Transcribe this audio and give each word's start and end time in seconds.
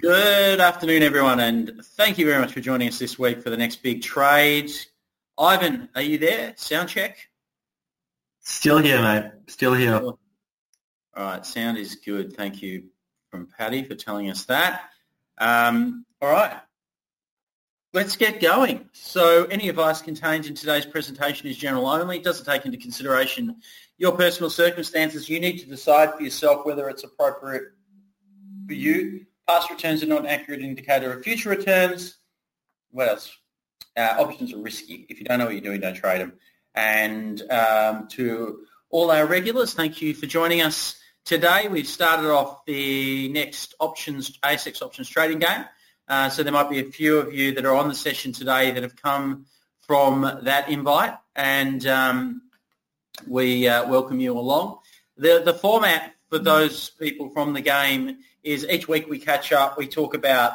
Good 0.00 0.60
afternoon, 0.60 1.04
everyone, 1.04 1.38
and 1.38 1.80
thank 1.96 2.18
you 2.18 2.26
very 2.26 2.40
much 2.40 2.52
for 2.52 2.60
joining 2.60 2.88
us 2.88 2.98
this 2.98 3.16
week 3.16 3.40
for 3.40 3.48
the 3.48 3.56
next 3.56 3.76
big 3.76 4.02
trade. 4.02 4.68
Ivan, 5.38 5.88
are 5.94 6.02
you 6.02 6.18
there? 6.18 6.52
Sound 6.56 6.88
check. 6.88 7.28
Still 8.40 8.78
here, 8.78 9.00
mate. 9.00 9.30
Still 9.46 9.72
here. 9.72 9.94
All 9.94 10.18
right, 11.16 11.46
sound 11.46 11.78
is 11.78 11.94
good. 11.94 12.36
Thank 12.36 12.60
you 12.60 12.84
from 13.30 13.46
Paddy 13.46 13.84
for 13.84 13.94
telling 13.94 14.28
us 14.30 14.46
that. 14.46 14.90
Um, 15.38 16.04
all 16.20 16.30
right, 16.30 16.56
let's 17.92 18.16
get 18.16 18.40
going. 18.40 18.88
So 18.92 19.44
any 19.44 19.68
advice 19.68 20.02
contained 20.02 20.46
in 20.46 20.56
today's 20.56 20.84
presentation 20.86 21.46
is 21.48 21.56
general 21.56 21.86
only. 21.86 22.16
It 22.16 22.24
doesn't 22.24 22.44
take 22.44 22.66
into 22.66 22.78
consideration 22.78 23.56
your 23.98 24.12
personal 24.12 24.50
circumstances. 24.50 25.28
You 25.28 25.38
need 25.38 25.58
to 25.58 25.66
decide 25.66 26.14
for 26.14 26.22
yourself 26.22 26.66
whether 26.66 26.88
it's 26.88 27.04
appropriate 27.04 27.62
for 28.66 28.74
you. 28.74 29.26
Past 29.46 29.70
returns 29.70 30.02
are 30.02 30.06
not 30.06 30.20
an 30.20 30.26
accurate 30.26 30.62
indicator 30.62 31.12
of 31.12 31.22
future 31.22 31.50
returns. 31.50 32.16
What 32.90 33.08
else? 33.08 33.36
Uh, 33.96 34.16
options 34.18 34.52
are 34.52 34.58
risky. 34.58 35.06
If 35.08 35.20
you 35.20 35.26
don't 35.26 35.38
know 35.38 35.44
what 35.44 35.54
you're 35.54 35.62
doing, 35.62 35.80
don't 35.80 35.94
trade 35.94 36.20
them. 36.20 36.32
And 36.74 37.42
um, 37.50 38.08
to 38.08 38.60
all 38.90 39.10
our 39.10 39.26
regulars, 39.26 39.74
thank 39.74 40.00
you 40.00 40.14
for 40.14 40.26
joining 40.26 40.62
us 40.62 40.96
today. 41.24 41.68
We've 41.68 41.86
started 41.86 42.30
off 42.30 42.64
the 42.64 43.28
next 43.28 43.74
options 43.80 44.38
ASX 44.38 44.82
options 44.82 45.08
trading 45.08 45.38
game. 45.38 45.64
Uh, 46.08 46.28
so 46.28 46.42
there 46.42 46.52
might 46.52 46.70
be 46.70 46.80
a 46.80 46.84
few 46.84 47.18
of 47.18 47.32
you 47.32 47.54
that 47.54 47.64
are 47.64 47.74
on 47.74 47.88
the 47.88 47.94
session 47.94 48.32
today 48.32 48.70
that 48.70 48.82
have 48.82 48.96
come 48.96 49.46
from 49.80 50.40
that 50.42 50.68
invite, 50.68 51.14
and 51.36 51.86
um, 51.86 52.42
we 53.26 53.68
uh, 53.68 53.88
welcome 53.88 54.20
you 54.20 54.36
along. 54.36 54.78
The, 55.16 55.42
the 55.44 55.54
format 55.54 56.14
for 56.28 56.38
those 56.38 56.90
people 56.90 57.30
from 57.30 57.52
the 57.52 57.60
game 57.60 58.18
is 58.44 58.66
each 58.68 58.86
week 58.86 59.08
we 59.08 59.18
catch 59.18 59.52
up, 59.52 59.76
we 59.76 59.88
talk 59.88 60.14
about 60.14 60.52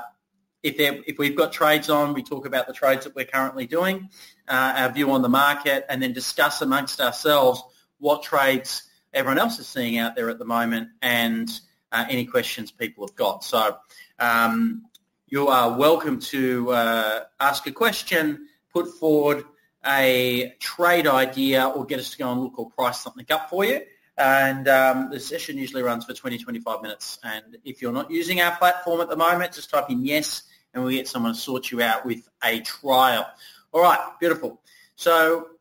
if, 0.61 0.75
if 0.79 1.17
we've 1.17 1.35
got 1.35 1.51
trades 1.51 1.89
on, 1.89 2.13
we 2.13 2.21
talk 2.21 2.45
about 2.45 2.67
the 2.67 2.73
trades 2.73 3.05
that 3.05 3.15
we're 3.15 3.25
currently 3.25 3.65
doing, 3.65 4.09
uh, 4.47 4.73
our 4.77 4.91
view 4.91 5.11
on 5.11 5.21
the 5.21 5.29
market, 5.29 5.85
and 5.89 6.01
then 6.01 6.13
discuss 6.13 6.61
amongst 6.61 7.01
ourselves 7.01 7.63
what 7.97 8.23
trades 8.23 8.83
everyone 9.13 9.39
else 9.39 9.57
is 9.59 9.67
seeing 9.67 9.97
out 9.97 10.15
there 10.15 10.29
at 10.29 10.37
the 10.37 10.45
moment 10.45 10.89
and 11.01 11.49
uh, 11.91 12.05
any 12.09 12.25
questions 12.25 12.71
people 12.71 13.07
have 13.07 13.15
got. 13.15 13.43
So 13.43 13.77
um, 14.19 14.83
you 15.27 15.47
are 15.47 15.77
welcome 15.77 16.19
to 16.19 16.71
uh, 16.71 17.23
ask 17.39 17.65
a 17.67 17.71
question, 17.71 18.47
put 18.73 18.87
forward 18.99 19.43
a 19.85 20.53
trade 20.59 21.07
idea, 21.07 21.65
or 21.65 21.85
get 21.85 21.99
us 21.99 22.11
to 22.11 22.17
go 22.17 22.31
and 22.31 22.41
look 22.41 22.59
or 22.59 22.69
price 22.69 22.99
something 22.99 23.25
up 23.29 23.49
for 23.49 23.63
you. 23.63 23.81
And 24.19 24.67
um, 24.67 25.09
the 25.09 25.19
session 25.19 25.57
usually 25.57 25.81
runs 25.81 26.03
for 26.03 26.13
20, 26.13 26.37
25 26.37 26.81
minutes. 26.81 27.19
And 27.23 27.57
if 27.63 27.81
you're 27.81 27.93
not 27.93 28.11
using 28.11 28.41
our 28.41 28.53
platform 28.57 28.99
at 28.99 29.07
the 29.07 29.15
moment, 29.15 29.53
just 29.53 29.69
type 29.69 29.89
in 29.89 30.03
yes, 30.05 30.43
and 30.73 30.83
we'll 30.83 30.91
get 30.91 31.07
someone 31.07 31.33
to 31.33 31.39
sort 31.39 31.71
you 31.71 31.81
out 31.81 32.05
with 32.05 32.27
a 32.43 32.59
trial. 32.59 33.25
All 33.71 33.81
right, 33.81 33.99
beautiful. 34.19 34.59
So 34.97 35.51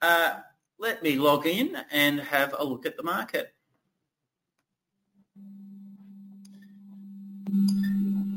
uh, 0.00 0.36
let 0.78 1.02
me 1.02 1.16
log 1.16 1.46
in 1.46 1.76
and 1.90 2.20
have 2.20 2.54
a 2.56 2.64
look 2.64 2.86
at 2.86 2.96
the 2.96 3.02
market. 3.02 3.52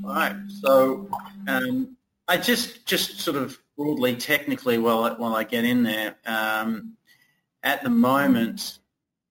All 0.03 0.13
right, 0.13 0.35
so 0.61 1.07
um, 1.47 1.97
I 2.27 2.37
just 2.37 2.87
just 2.87 3.19
sort 3.19 3.37
of 3.37 3.59
broadly 3.75 4.15
technically 4.15 4.79
while 4.79 5.03
I, 5.03 5.13
while 5.13 5.35
I 5.35 5.43
get 5.43 5.65
in 5.65 5.83
there, 5.83 6.15
um, 6.25 6.93
at 7.61 7.83
the 7.83 7.89
moment 7.89 8.79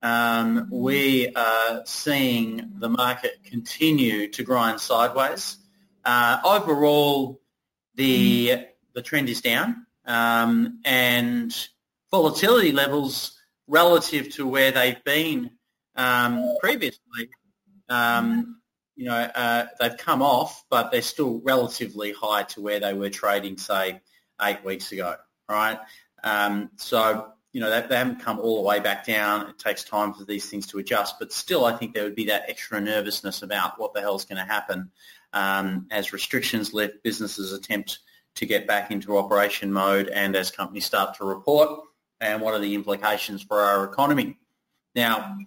um, 0.06 0.68
we 0.70 1.32
are 1.34 1.82
seeing 1.84 2.70
the 2.78 2.88
market 2.88 3.42
continue 3.44 4.28
to 4.28 4.42
grind 4.42 4.80
sideways. 4.80 5.56
Uh, 6.04 6.38
overall, 6.44 7.40
the 7.94 8.66
the 8.94 9.02
trend 9.02 9.28
is 9.28 9.40
down, 9.40 9.86
um, 10.04 10.80
and 10.84 11.68
volatility 12.10 12.72
levels 12.72 13.38
relative 13.66 14.32
to 14.34 14.46
where 14.46 14.70
they've 14.70 15.02
been 15.04 15.50
um, 15.96 16.56
previously 16.60 17.28
um, 17.88 18.60
you 18.96 19.04
know, 19.06 19.30
uh, 19.34 19.66
they've 19.78 19.96
come 19.96 20.22
off, 20.22 20.64
but 20.70 20.90
they're 20.90 21.02
still 21.02 21.40
relatively 21.44 22.12
high 22.12 22.42
to 22.44 22.60
where 22.60 22.80
they 22.80 22.94
were 22.94 23.10
trading, 23.10 23.58
say, 23.58 24.00
eight 24.42 24.64
weeks 24.64 24.92
ago, 24.92 25.16
right? 25.48 25.78
Um, 26.24 26.70
so, 26.76 27.32
you 27.56 27.62
know, 27.62 27.70
they, 27.70 27.86
they, 27.88 27.96
haven't 27.96 28.20
come 28.20 28.38
all 28.38 28.56
the 28.56 28.68
way 28.68 28.80
back 28.80 29.06
down. 29.06 29.48
It 29.48 29.58
takes 29.58 29.82
time 29.82 30.12
for 30.12 30.24
these 30.24 30.50
things 30.50 30.66
to 30.66 30.78
adjust, 30.78 31.14
but 31.18 31.32
still, 31.32 31.64
I 31.64 31.74
think 31.74 31.94
there 31.94 32.04
would 32.04 32.14
be 32.14 32.26
that 32.26 32.44
extra 32.48 32.78
nervousness 32.82 33.40
about 33.40 33.80
what 33.80 33.94
the 33.94 34.02
hell's 34.02 34.26
going 34.26 34.36
to 34.36 34.44
happen 34.44 34.90
um, 35.32 35.86
as 35.90 36.12
restrictions 36.12 36.74
lift, 36.74 37.02
businesses 37.02 37.54
attempt 37.54 38.00
to 38.34 38.44
get 38.44 38.66
back 38.66 38.90
into 38.90 39.16
operation 39.16 39.72
mode, 39.72 40.08
and 40.08 40.36
as 40.36 40.50
companies 40.50 40.84
start 40.84 41.14
to 41.14 41.24
report, 41.24 41.80
and 42.20 42.42
what 42.42 42.52
are 42.52 42.60
the 42.60 42.74
implications 42.74 43.42
for 43.42 43.58
our 43.58 43.84
economy. 43.84 44.36
Now, 44.94 45.38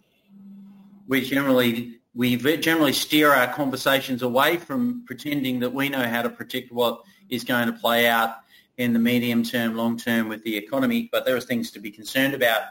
we 1.08 1.22
generally 1.22 2.00
we 2.16 2.38
generally 2.38 2.94
steer 2.94 3.32
our 3.32 3.54
conversations 3.54 4.24
away 4.24 4.58
from 4.58 5.06
pretending 5.06 5.60
that 5.60 5.76
we 5.76 5.90
know 5.90 6.08
how 6.10 6.24
to 6.24 6.30
predict 6.32 6.72
what 6.72 7.04
is 7.30 7.44
going 7.44 7.68
to 7.68 7.74
play 7.74 8.08
out 8.08 8.38
in 8.80 8.94
the 8.94 9.00
medium 9.00 9.44
term, 9.44 9.76
long 9.76 9.98
term 9.98 10.30
with 10.30 10.42
the 10.44 10.56
economy, 10.56 11.10
but 11.12 11.26
there 11.26 11.36
are 11.36 11.42
things 11.42 11.70
to 11.72 11.80
be 11.80 11.92
concerned 11.92 12.34
about. 12.34 12.62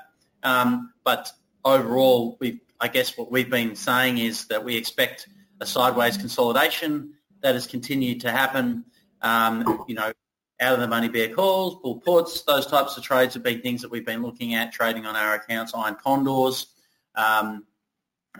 Um, 0.42 0.92
but 1.04 1.30
overall, 1.64 2.36
we 2.40 2.62
I 2.80 2.88
guess 2.88 3.16
what 3.18 3.30
we've 3.30 3.50
been 3.50 3.76
saying 3.76 4.18
is 4.18 4.46
that 4.46 4.64
we 4.64 4.76
expect 4.76 5.28
a 5.60 5.66
sideways 5.66 6.16
consolidation 6.16 7.14
that 7.42 7.54
has 7.54 7.66
continued 7.66 8.22
to 8.22 8.30
happen. 8.30 8.84
Um, 9.20 9.84
you 9.88 9.94
know, 9.94 10.12
out 10.60 10.74
of 10.74 10.80
the 10.80 10.88
money 10.88 11.08
bear 11.08 11.28
calls, 11.28 11.76
bull 11.82 12.00
puts, 12.00 12.42
those 12.42 12.66
types 12.66 12.96
of 12.96 13.02
trades 13.02 13.34
have 13.34 13.42
been 13.42 13.60
things 13.60 13.82
that 13.82 13.90
we've 13.90 14.06
been 14.06 14.22
looking 14.22 14.54
at, 14.54 14.72
trading 14.72 15.06
on 15.06 15.14
our 15.14 15.34
accounts, 15.34 15.74
iron 15.74 15.96
condors, 15.96 16.68
um, 17.16 17.64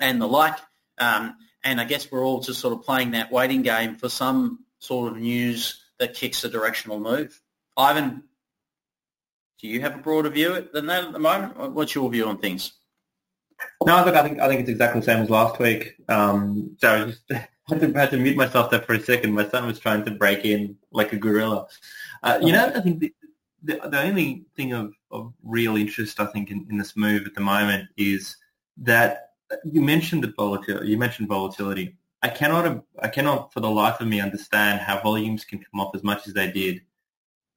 and 0.01 0.23
the 0.23 0.27
like. 0.27 0.59
Um, 0.99 1.37
and 1.65 1.81
I 1.81 1.85
guess 1.85 2.11
we're 2.11 2.25
all 2.25 2.41
just 2.41 2.61
sort 2.61 2.73
of 2.73 2.83
playing 2.83 3.11
that 3.11 3.31
waiting 3.31 3.63
game 3.63 3.97
for 3.97 4.09
some 4.09 4.65
sort 4.79 5.13
of 5.13 5.19
news 5.19 5.83
that 5.99 6.15
kicks 6.15 6.45
a 6.45 6.49
directional 6.49 7.01
move. 7.01 7.41
Ivan, 7.79 8.25
do 9.61 9.69
you 9.69 9.81
have 9.81 9.95
a 9.95 9.99
broader 9.99 10.29
view 10.29 10.69
than 10.73 10.87
that 10.87 11.05
at 11.05 11.13
the 11.13 11.19
moment? 11.21 11.57
What's 11.73 11.95
your 11.95 12.11
view 12.11 12.27
on 12.27 12.39
things? 12.39 12.73
No, 13.85 14.05
look, 14.05 14.15
I 14.15 14.23
think 14.23 14.41
I 14.41 14.49
think 14.49 14.61
it's 14.61 14.69
exactly 14.69 15.01
the 15.01 15.07
same 15.07 15.23
as 15.23 15.31
last 15.31 15.59
week. 15.59 15.95
Um, 16.09 16.77
so 16.79 16.93
I 16.93 17.05
just 17.07 17.23
had 17.69 17.81
to, 17.81 17.93
had 17.93 18.11
to 18.11 18.17
mute 18.17 18.37
myself 18.37 18.71
there 18.71 18.83
for 18.83 18.95
a 18.95 19.01
second. 19.01 19.33
My 19.33 19.49
son 19.49 19.67
was 19.67 19.79
trying 19.79 20.05
to 20.05 20.11
break 20.11 20.45
in 20.45 20.77
like 20.93 21.13
a 21.13 21.17
gorilla. 21.17 21.67
Uh, 22.23 22.39
you 22.43 22.53
know, 22.53 22.73
I 22.75 22.81
think 22.81 23.01
the, 23.01 23.15
the, 23.63 23.81
the 23.89 24.03
only 24.03 24.45
thing 24.57 24.73
of, 24.73 24.95
of 25.11 25.33
real 25.43 25.77
interest, 25.77 26.21
I 26.21 26.27
think, 26.27 26.51
in, 26.51 26.67
in 26.71 26.79
this 26.79 26.97
move 26.97 27.27
at 27.27 27.35
the 27.35 27.41
moment 27.41 27.89
is 27.97 28.37
that 28.79 29.31
you 29.65 29.81
mentioned 29.81 30.25
the 30.25 30.33
volatility. 30.37 30.89
You 30.89 30.99
mentioned 30.99 31.29
volatility. 31.29 31.97
I 32.23 32.29
cannot, 32.29 32.85
I 33.01 33.09
cannot 33.09 33.53
for 33.53 33.61
the 33.61 33.71
life 33.71 34.01
of 34.01 34.09
me 34.09 34.21
understand 34.21 34.81
how 34.81 35.01
volumes 35.01 35.45
can 35.45 35.59
come 35.61 35.81
off 35.81 35.95
as 35.95 36.03
much 36.03 36.27
as 36.27 36.35
they 36.35 36.51
did, 36.51 36.83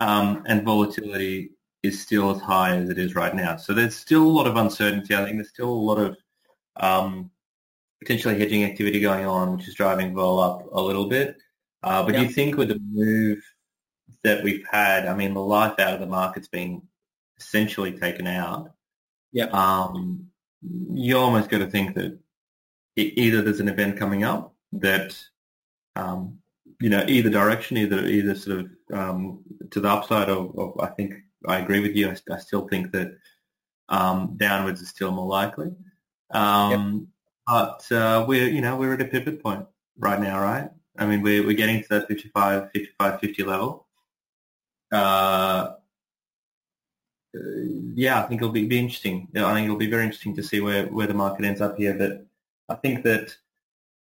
um, 0.02 0.44
and 0.48 0.64
volatility 0.64 1.52
is 1.84 2.02
still 2.02 2.32
as 2.32 2.42
high 2.42 2.76
as 2.76 2.90
it 2.90 2.98
is 2.98 3.16
right 3.16 3.36
now. 3.36 3.56
So 3.56 3.74
there's 3.74 3.96
still 3.96 4.24
a 4.24 4.36
lot 4.38 4.48
of 4.48 4.56
uncertainty. 4.56 5.16
I 5.16 5.24
think 5.24 5.38
there's 5.38 5.50
still 5.50 5.70
a 5.70 5.86
lot 5.90 6.00
of 6.00 6.18
um, 6.76 7.30
potentially 8.02 8.38
hedging 8.38 8.64
activity 8.64 9.00
going 9.00 9.26
on, 9.26 9.56
which 9.56 9.68
is 9.68 9.76
driving 9.76 10.14
vol 10.16 10.40
up 10.40 10.68
a 10.72 10.82
little 10.82 11.08
bit. 11.08 11.38
Uh, 11.84 12.04
but 12.04 12.14
yeah. 12.14 12.22
do 12.22 12.26
you 12.26 12.32
think 12.32 12.58
with 12.58 12.70
the 12.70 12.80
move 12.92 13.44
that 14.24 14.44
we've 14.44 14.66
had, 14.70 15.06
I 15.06 15.16
mean, 15.16 15.36
the 15.36 15.42
life 15.42 15.80
out 15.80 15.94
of 15.94 16.00
the 16.00 16.08
market's 16.08 16.48
been 16.48 16.82
essentially 17.40 17.92
taken 17.92 18.26
out. 18.26 18.72
Yeah. 19.32 19.46
Um, 19.46 20.28
you 20.94 21.18
almost 21.18 21.50
got 21.50 21.60
to 21.60 21.68
think 21.68 21.96
that 21.96 22.18
either 22.96 23.42
there's 23.42 23.60
an 23.60 23.70
event 23.70 23.98
coming 23.98 24.24
up 24.24 24.56
that 24.74 25.18
um, 25.96 26.41
you 26.82 26.90
know 26.90 27.06
either 27.08 27.30
direction, 27.30 27.78
either 27.78 28.06
either 28.06 28.36
sort 28.36 28.60
of 28.60 28.70
um, 28.94 29.40
to 29.70 29.80
the 29.80 29.90
upside 29.90 30.30
of, 30.30 30.58
of, 30.58 30.80
I 30.80 30.88
think 30.88 31.14
I 31.48 31.60
agree 31.60 31.80
with 31.80 31.96
you. 31.96 32.10
I, 32.10 32.34
I 32.34 32.38
still 32.40 32.68
think 32.68 32.92
that 32.92 33.16
um, 33.90 34.34
downwards 34.38 34.82
is 34.82 34.90
still 34.90 35.12
more 35.12 35.28
likely. 35.28 35.72
Um, 36.32 36.72
yep. 36.72 37.08
But 37.48 37.96
uh, 37.96 38.26
we're 38.28 38.50
you 38.50 38.62
know 38.62 38.76
we're 38.76 38.94
at 38.94 39.02
a 39.02 39.06
pivot 39.06 39.42
point 39.44 39.66
right 39.98 40.20
now, 40.20 40.42
right? 40.42 40.70
I 40.98 41.06
mean 41.06 41.22
we're 41.22 41.46
we're 41.46 41.54
getting 41.56 41.82
to 41.84 41.90
that 41.90 42.08
55, 42.08 42.72
55, 42.74 43.20
50 43.20 43.44
level. 43.44 43.88
Uh, 44.92 45.74
yeah, 47.96 48.22
I 48.22 48.28
think 48.28 48.42
it'll 48.42 48.52
be, 48.52 48.66
be 48.68 48.80
interesting. 48.80 49.28
I 49.36 49.54
think 49.54 49.66
it'll 49.66 49.78
be 49.78 49.90
very 49.90 50.04
interesting 50.04 50.36
to 50.36 50.44
see 50.44 50.60
where, 50.60 50.88
where 50.88 51.08
the 51.08 51.14
market 51.14 51.46
ends 51.46 51.62
up 51.62 51.78
here. 51.78 51.94
But 51.94 52.26
I 52.68 52.76
think 52.76 53.04
that 53.04 53.36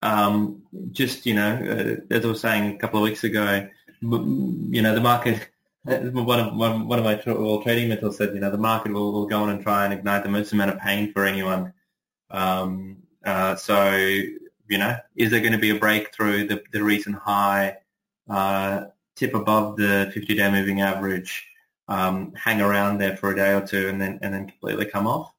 um, 0.01 0.61
just, 0.91 1.25
you 1.25 1.33
know, 1.33 1.55
uh, 1.55 2.13
as 2.13 2.25
I 2.25 2.27
was 2.27 2.41
saying 2.41 2.75
a 2.75 2.77
couple 2.77 2.99
of 2.99 3.03
weeks 3.03 3.23
ago, 3.23 3.67
you 4.01 4.81
know, 4.81 4.95
the 4.95 5.01
market, 5.01 5.47
one 5.83 6.39
of, 6.39 6.55
one, 6.55 6.87
one 6.87 6.99
of 6.99 7.05
my 7.05 7.21
well, 7.25 7.61
trading 7.61 7.89
mentors 7.89 8.17
said, 8.17 8.33
you 8.33 8.39
know, 8.39 8.51
the 8.51 8.57
market 8.57 8.91
will, 8.93 9.11
will 9.11 9.27
go 9.27 9.43
on 9.43 9.49
and 9.49 9.61
try 9.61 9.85
and 9.85 9.93
ignite 9.93 10.23
the 10.23 10.29
most 10.29 10.53
amount 10.53 10.71
of 10.71 10.79
pain 10.79 11.11
for 11.13 11.25
anyone. 11.25 11.73
Um, 12.29 12.97
uh, 13.25 13.55
so 13.55 13.91
You 14.67 14.77
know, 14.77 14.95
is 15.15 15.31
there 15.31 15.41
going 15.41 15.51
to 15.51 15.59
be 15.59 15.71
a 15.71 15.75
breakthrough? 15.79 16.47
The, 16.47 16.63
the 16.71 16.83
recent 16.83 17.17
high 17.17 17.77
uh, 18.29 18.85
tip 19.15 19.35
above 19.35 19.75
the 19.75 20.11
50-day 20.15 20.49
moving 20.49 20.81
average, 20.81 21.45
um, 21.87 22.33
hang 22.35 22.61
around 22.61 22.97
there 22.97 23.17
for 23.17 23.31
a 23.31 23.35
day 23.35 23.53
or 23.53 23.61
two, 23.61 23.89
and 23.89 23.99
then 24.01 24.17
and 24.21 24.33
then 24.33 24.47
completely 24.47 24.85
come 24.85 25.07
off. 25.07 25.33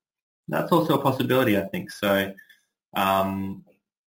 That's 0.49 0.71
also 0.71 0.99
a 0.99 1.03
possibility, 1.03 1.57
I 1.57 1.63
think. 1.63 1.91
So, 1.91 2.35
um, 2.95 3.65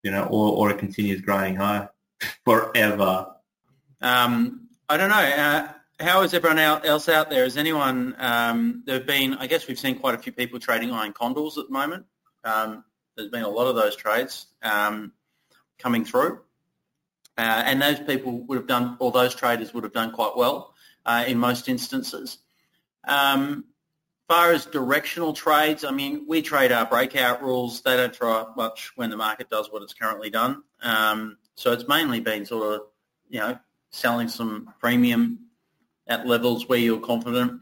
you 0.03 0.11
know, 0.11 0.23
or, 0.25 0.55
or 0.55 0.71
it 0.71 0.79
continues 0.79 1.21
growing 1.21 1.55
higher 1.55 1.89
forever. 2.45 3.27
Um, 4.01 4.67
I 4.87 4.97
don't 4.97 5.09
know. 5.09 5.15
Uh, 5.15 5.67
how 5.99 6.21
is 6.21 6.33
everyone 6.33 6.59
else 6.59 7.09
out 7.09 7.29
there? 7.29 7.43
Is 7.43 7.57
anyone? 7.57 8.15
Um, 8.17 8.83
there 8.85 8.95
have 8.95 9.07
been. 9.07 9.33
I 9.35 9.47
guess 9.47 9.67
we've 9.67 9.79
seen 9.79 9.99
quite 9.99 10.15
a 10.15 10.17
few 10.17 10.31
people 10.31 10.59
trading 10.59 10.91
iron 10.91 11.13
condors 11.13 11.57
at 11.57 11.67
the 11.67 11.73
moment. 11.73 12.05
Um, 12.43 12.85
there's 13.15 13.29
been 13.29 13.43
a 13.43 13.49
lot 13.49 13.67
of 13.67 13.75
those 13.75 13.95
trades 13.95 14.47
um, 14.63 15.11
coming 15.77 16.05
through, 16.05 16.39
uh, 17.37 17.63
and 17.65 17.81
those 17.81 17.99
people 17.99 18.45
would 18.45 18.57
have 18.57 18.67
done, 18.67 18.95
or 18.99 19.11
those 19.11 19.35
traders 19.35 19.73
would 19.73 19.83
have 19.83 19.93
done 19.93 20.11
quite 20.11 20.37
well 20.37 20.73
uh, 21.05 21.25
in 21.27 21.37
most 21.37 21.67
instances. 21.67 22.37
Um, 23.05 23.65
far 24.29 24.51
as 24.51 24.67
directional 24.67 25.33
trades, 25.33 25.83
I 25.83 25.89
mean, 25.89 26.25
we 26.27 26.43
trade 26.43 26.71
our 26.71 26.85
breakout 26.85 27.41
rules. 27.41 27.81
They 27.81 27.97
don't 27.97 28.15
throw 28.15 28.31
up 28.31 28.55
much 28.55 28.91
when 28.95 29.09
the 29.09 29.17
market 29.17 29.49
does 29.49 29.71
what 29.71 29.81
it's 29.81 29.93
currently 29.93 30.29
done. 30.29 30.61
Um, 30.83 31.37
so 31.55 31.73
it's 31.73 31.87
mainly 31.87 32.19
been 32.19 32.45
sort 32.45 32.75
of, 32.75 32.81
you 33.27 33.39
know, 33.39 33.57
selling 33.91 34.29
some 34.29 34.71
premium 34.79 35.39
at 36.07 36.27
levels 36.27 36.69
where 36.69 36.77
you're 36.77 36.99
confident. 36.99 37.53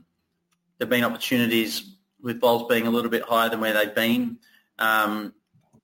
There 0.77 0.85
have 0.85 0.89
been 0.89 1.05
opportunities 1.05 1.95
with 2.21 2.41
vols 2.41 2.67
being 2.67 2.85
a 2.85 2.91
little 2.91 3.09
bit 3.09 3.23
higher 3.23 3.49
than 3.49 3.61
where 3.61 3.73
they've 3.73 3.95
been 3.95 4.37
um, 4.77 5.33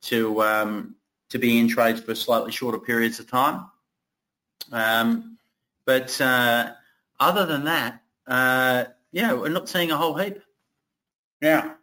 to 0.01 0.43
um, 0.43 0.95
to 1.29 1.39
be 1.39 1.59
in 1.59 1.69
trades 1.69 2.01
for 2.01 2.13
slightly 2.13 2.51
shorter 2.51 2.77
periods 2.77 3.19
of 3.19 3.31
time. 3.31 3.65
Um, 4.71 5.37
but 5.85 6.19
uh, 6.19 6.73
other 7.19 7.45
than 7.45 7.63
that, 7.63 8.01
uh, 8.27 8.85
yeah, 9.13 9.31
we're 9.33 9.47
not 9.47 9.69
seeing 9.69 9.91
a 9.91 9.97
whole 9.97 10.15
heap. 10.15 10.42
Now, 11.43 11.75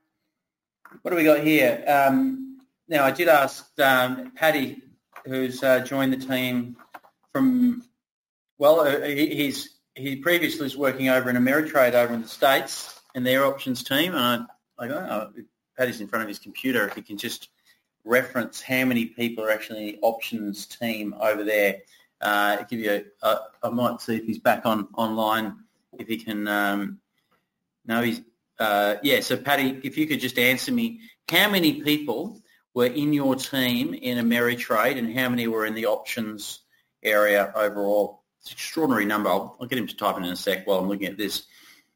what 1.02 1.10
do 1.10 1.18
we 1.18 1.24
got 1.24 1.40
here? 1.40 1.84
Um, 1.86 2.60
now, 2.88 3.04
I 3.04 3.10
did 3.10 3.28
ask 3.28 3.78
um, 3.78 4.32
Paddy, 4.34 4.82
who's 5.26 5.62
uh, 5.62 5.80
joined 5.80 6.14
the 6.14 6.16
team 6.16 6.78
from, 7.30 7.84
well, 8.56 8.80
uh, 8.80 9.02
he, 9.02 9.26
he's 9.34 9.76
he 9.94 10.16
previously 10.16 10.62
was 10.62 10.78
working 10.78 11.10
over 11.10 11.28
in 11.28 11.36
Ameritrade 11.36 11.92
over 11.92 12.14
in 12.14 12.22
the 12.22 12.28
States 12.28 13.02
in 13.14 13.22
their 13.22 13.44
options 13.44 13.84
team. 13.84 14.14
And 14.14 14.46
I, 14.78 14.88
go, 14.88 14.94
oh, 14.94 15.42
Paddy's 15.76 16.00
in 16.00 16.08
front 16.08 16.22
of 16.22 16.28
his 16.28 16.38
computer. 16.38 16.86
If 16.86 16.94
he 16.94 17.02
can 17.02 17.18
just 17.18 17.50
reference 18.04 18.62
how 18.62 18.86
many 18.86 19.04
people 19.04 19.44
are 19.44 19.50
actually 19.50 19.80
in 19.80 19.86
the 19.94 19.98
options 20.00 20.64
team 20.64 21.14
over 21.20 21.44
there, 21.44 21.82
uh, 22.22 22.62
give 22.62 22.80
you. 22.80 23.04
A, 23.22 23.26
a, 23.28 23.40
I 23.64 23.68
might 23.68 24.00
see 24.00 24.16
if 24.16 24.24
he's 24.24 24.38
back 24.38 24.64
on 24.64 24.88
online. 24.94 25.54
If 25.98 26.08
he 26.08 26.16
can. 26.16 26.48
Um, 26.48 27.00
no, 27.84 28.00
he's. 28.00 28.22
Uh, 28.60 28.96
yeah. 29.02 29.20
So 29.20 29.36
Paddy, 29.36 29.80
if 29.82 29.96
you 29.96 30.06
could 30.06 30.20
just 30.20 30.38
answer 30.38 30.70
me, 30.70 31.00
how 31.28 31.50
many 31.50 31.80
people 31.80 32.40
were 32.74 32.86
in 32.86 33.12
your 33.12 33.34
team 33.34 33.94
in 33.94 34.18
Ameritrade, 34.18 34.98
and 34.98 35.16
how 35.18 35.28
many 35.28 35.48
were 35.48 35.66
in 35.66 35.74
the 35.74 35.86
options 35.86 36.60
area 37.02 37.52
overall? 37.56 38.22
It's 38.40 38.50
an 38.50 38.54
extraordinary 38.54 39.06
number. 39.06 39.30
I'll, 39.30 39.56
I'll, 39.60 39.66
get 39.66 39.78
him 39.78 39.86
to 39.86 39.96
type 39.96 40.16
in 40.16 40.24
in 40.24 40.32
a 40.32 40.36
sec 40.36 40.66
while 40.66 40.78
I'm 40.78 40.88
looking 40.88 41.08
at 41.08 41.18
this. 41.18 41.46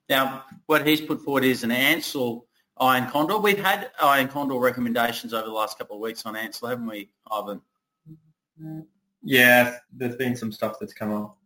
Now, 0.09 0.45
what 0.67 0.87
he's 0.87 1.01
put 1.01 1.23
forward 1.23 1.45
is 1.45 1.65
an 1.65 1.71
Ansell 1.71 2.47
Iron 2.79 3.09
Condor. 3.11 3.39
We've 3.39 3.63
had 3.63 3.91
Iron 4.03 4.29
Condor 4.29 4.57
recommendations 4.57 5.33
over 5.33 5.47
the 5.47 5.53
last 5.53 5.79
couple 5.79 5.97
of 5.97 6.03
weeks 6.03 6.27
on 6.27 6.37
Ansell, 6.37 6.69
haven't 6.69 6.87
we, 6.87 7.11
Ivan? 7.31 7.61
Yeah, 9.23 9.77
there's 9.93 10.17
been 10.17 10.37
some 10.37 10.53
stuff 10.53 10.77
that's 10.81 10.93
come 10.93 11.13
up. 11.13 11.39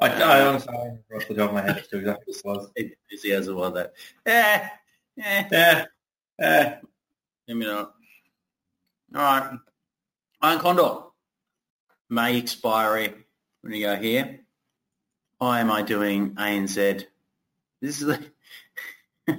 I, 0.00 0.08
I 0.08 0.46
honestly, 0.46 0.74
I 0.74 1.16
off 1.16 1.28
the 1.28 1.34
top 1.34 1.50
of 1.50 1.54
my 1.54 1.62
head 1.62 1.78
as 1.78 1.88
to 1.88 1.98
exactly 1.98 2.34
what 2.42 2.70
it 2.76 2.96
was. 3.12 3.24
It 3.24 3.54
was 3.54 3.74
that. 3.74 3.92
Yeah, 4.26 4.68
eh, 5.16 5.22
eh. 5.22 5.48
yeah, 5.50 5.50
yeah, 5.52 5.84
yeah. 6.38 6.78
Let 7.48 7.56
me 7.56 7.66
know. 7.66 7.90
All 9.14 9.20
right. 9.20 9.58
Iron 10.40 10.58
Condor. 10.58 10.94
May 12.08 12.38
expiry. 12.38 13.14
When 13.60 13.72
you 13.74 13.86
go 13.86 13.96
here, 13.96 14.40
why 15.38 15.60
am 15.60 15.70
I 15.70 15.82
doing 15.82 16.34
ANZ? 16.34 17.04
This 17.80 18.02
is 18.02 18.08
a 18.08 18.18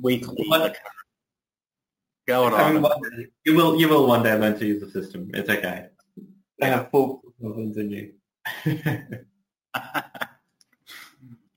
weekly. 0.00 0.46
Going 2.26 2.54
on. 2.54 3.26
You 3.44 3.56
will. 3.56 3.80
You 3.80 3.88
will 3.88 4.06
one 4.06 4.22
day 4.22 4.38
learn 4.38 4.58
to 4.58 4.66
use 4.66 4.80
the 4.80 4.90
system. 4.90 5.30
It's 5.34 5.50
okay. 5.50 5.88
They 6.62 6.68
have 6.68 6.90
full 6.92 7.22
confidence 7.42 7.76
you. 7.76 8.12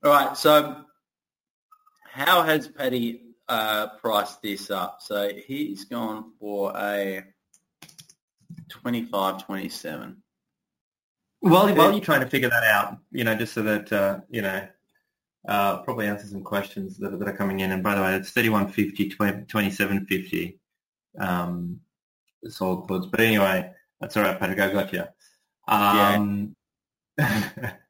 All 0.02 0.10
right. 0.10 0.36
So, 0.36 0.84
how 2.02 2.42
has 2.42 2.66
Paddy 2.66 3.22
uh, 3.48 3.86
priced 4.02 4.42
this 4.42 4.68
up? 4.68 4.98
So 5.00 5.30
he's 5.46 5.84
gone 5.84 6.32
for 6.40 6.76
a 6.76 7.22
25, 8.68 9.46
27. 9.46 10.16
While, 11.38 11.72
while 11.76 11.92
you're 11.92 12.00
trying 12.00 12.22
to 12.22 12.26
figure 12.26 12.50
that 12.50 12.64
out, 12.64 12.98
you 13.12 13.22
know, 13.22 13.36
just 13.36 13.52
so 13.54 13.62
that, 13.62 13.92
uh, 13.92 14.20
you 14.28 14.42
know, 14.42 14.66
uh, 15.46 15.76
probably 15.82 16.08
answer 16.08 16.26
some 16.26 16.42
questions 16.42 16.98
that, 16.98 17.16
that 17.16 17.28
are 17.28 17.36
coming 17.36 17.60
in. 17.60 17.70
And 17.70 17.80
by 17.80 17.94
the 17.94 18.02
way, 18.02 18.16
it's 18.16 18.30
3150, 18.30 19.10
2750 19.10 20.58
um, 21.20 21.78
sold 22.48 22.88
puts. 22.88 23.06
But 23.06 23.20
anyway, 23.20 23.70
that's 24.00 24.16
all 24.16 24.22
right, 24.22 24.38
Patrick. 24.38 24.60
I 24.60 24.72
got 24.72 24.92
you. 24.92 25.04
Um, 25.68 26.56
yeah. 27.18 27.72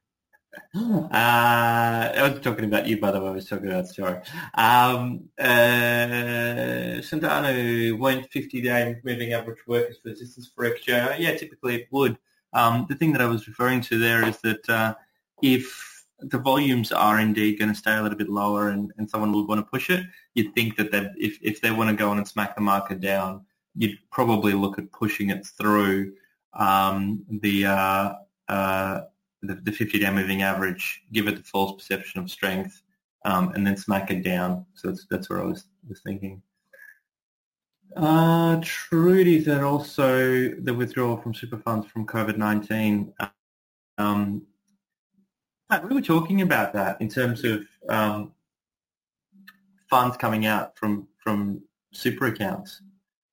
Uh, 0.74 2.12
I 2.14 2.28
was 2.28 2.40
talking 2.40 2.66
about 2.66 2.86
you, 2.86 2.98
by 2.98 3.10
the 3.10 3.20
way. 3.20 3.28
I 3.28 3.32
was 3.32 3.48
talking 3.48 3.68
about 3.68 3.88
Story. 3.88 4.18
Um, 4.54 5.28
uh, 5.38 7.00
Santano 7.00 7.98
won't 7.98 8.30
50-day 8.30 8.96
moving 9.02 9.32
average 9.32 9.66
work 9.66 9.88
as 9.90 9.96
resistance 10.04 10.50
for 10.54 10.68
XJ. 10.70 11.18
Yeah, 11.18 11.34
typically 11.36 11.76
it 11.76 11.88
would. 11.90 12.18
Um, 12.52 12.86
the 12.88 12.94
thing 12.94 13.12
that 13.12 13.22
I 13.22 13.26
was 13.26 13.48
referring 13.48 13.80
to 13.82 13.98
there 13.98 14.26
is 14.28 14.38
that 14.42 14.68
uh, 14.68 14.94
if 15.42 16.04
the 16.20 16.38
volumes 16.38 16.92
are 16.92 17.20
indeed 17.20 17.58
going 17.58 17.72
to 17.72 17.78
stay 17.78 17.96
a 17.96 18.02
little 18.02 18.18
bit 18.18 18.28
lower 18.28 18.68
and, 18.68 18.92
and 18.98 19.08
someone 19.08 19.32
would 19.32 19.48
want 19.48 19.60
to 19.60 19.70
push 19.70 19.88
it, 19.88 20.04
you'd 20.34 20.54
think 20.54 20.76
that 20.76 21.12
if, 21.16 21.38
if 21.42 21.60
they 21.62 21.70
want 21.70 21.88
to 21.88 21.96
go 21.96 22.10
on 22.10 22.18
and 22.18 22.28
smack 22.28 22.54
the 22.54 22.60
market 22.60 23.00
down, 23.00 23.45
you'd 23.76 23.98
probably 24.10 24.52
look 24.52 24.78
at 24.78 24.90
pushing 24.92 25.30
it 25.30 25.46
through 25.46 26.12
um, 26.54 27.24
the 27.28 27.66
uh, 27.66 28.12
uh, 28.48 29.00
the, 29.42 29.54
the 29.54 29.70
50-day 29.70 30.10
moving 30.10 30.42
average, 30.42 31.02
give 31.12 31.28
it 31.28 31.36
the 31.36 31.42
false 31.42 31.72
perception 31.72 32.20
of 32.20 32.30
strength, 32.30 32.82
um, 33.24 33.52
and 33.52 33.66
then 33.66 33.76
smack 33.76 34.10
it 34.10 34.22
down. 34.22 34.64
So 34.74 34.88
that's, 34.88 35.06
that's 35.10 35.30
what 35.30 35.40
I 35.40 35.44
was, 35.44 35.64
was 35.88 36.00
thinking. 36.00 36.42
Uh, 37.96 38.60
Trudy 38.62 39.42
said 39.44 39.62
also 39.62 40.50
the 40.50 40.74
withdrawal 40.74 41.16
from 41.16 41.34
super 41.34 41.58
funds 41.58 41.86
from 41.86 42.06
COVID-19. 42.06 43.12
Um, 43.98 44.42
we 45.88 45.94
were 45.94 46.02
talking 46.02 46.42
about 46.42 46.72
that 46.74 47.00
in 47.00 47.08
terms 47.08 47.44
of 47.44 47.62
um, 47.88 48.32
funds 49.88 50.16
coming 50.16 50.46
out 50.46 50.76
from 50.76 51.08
from 51.18 51.62
super 51.92 52.26
accounts. 52.26 52.82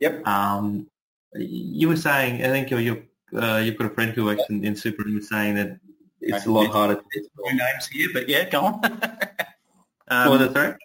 Yep. 0.03 0.27
Um, 0.27 0.88
you 1.33 1.88
were 1.88 1.95
saying, 1.95 2.43
I 2.43 2.48
think 2.48 2.69
you 2.72 3.03
uh, 3.41 3.62
you've 3.63 3.77
got 3.77 3.88
a 3.88 3.93
friend 3.93 4.12
who 4.12 4.25
works 4.25 4.43
in, 4.50 4.65
in 4.65 4.75
super, 4.75 5.03
and 5.03 5.15
was 5.15 5.29
saying 5.29 5.55
that 5.55 5.79
it's 6.19 6.45
a 6.45 6.51
lot 6.51 6.67
harder. 6.67 7.01
There's 7.13 7.27
few 7.36 7.57
names 7.57 7.88
here, 7.88 8.10
but 8.12 8.27
yeah, 8.27 8.50
go 8.50 8.65
on. 8.65 8.74
um, 10.10 10.29
what 10.29 10.39
was 10.39 10.41
it, 10.41 10.53
sorry? 10.53 10.75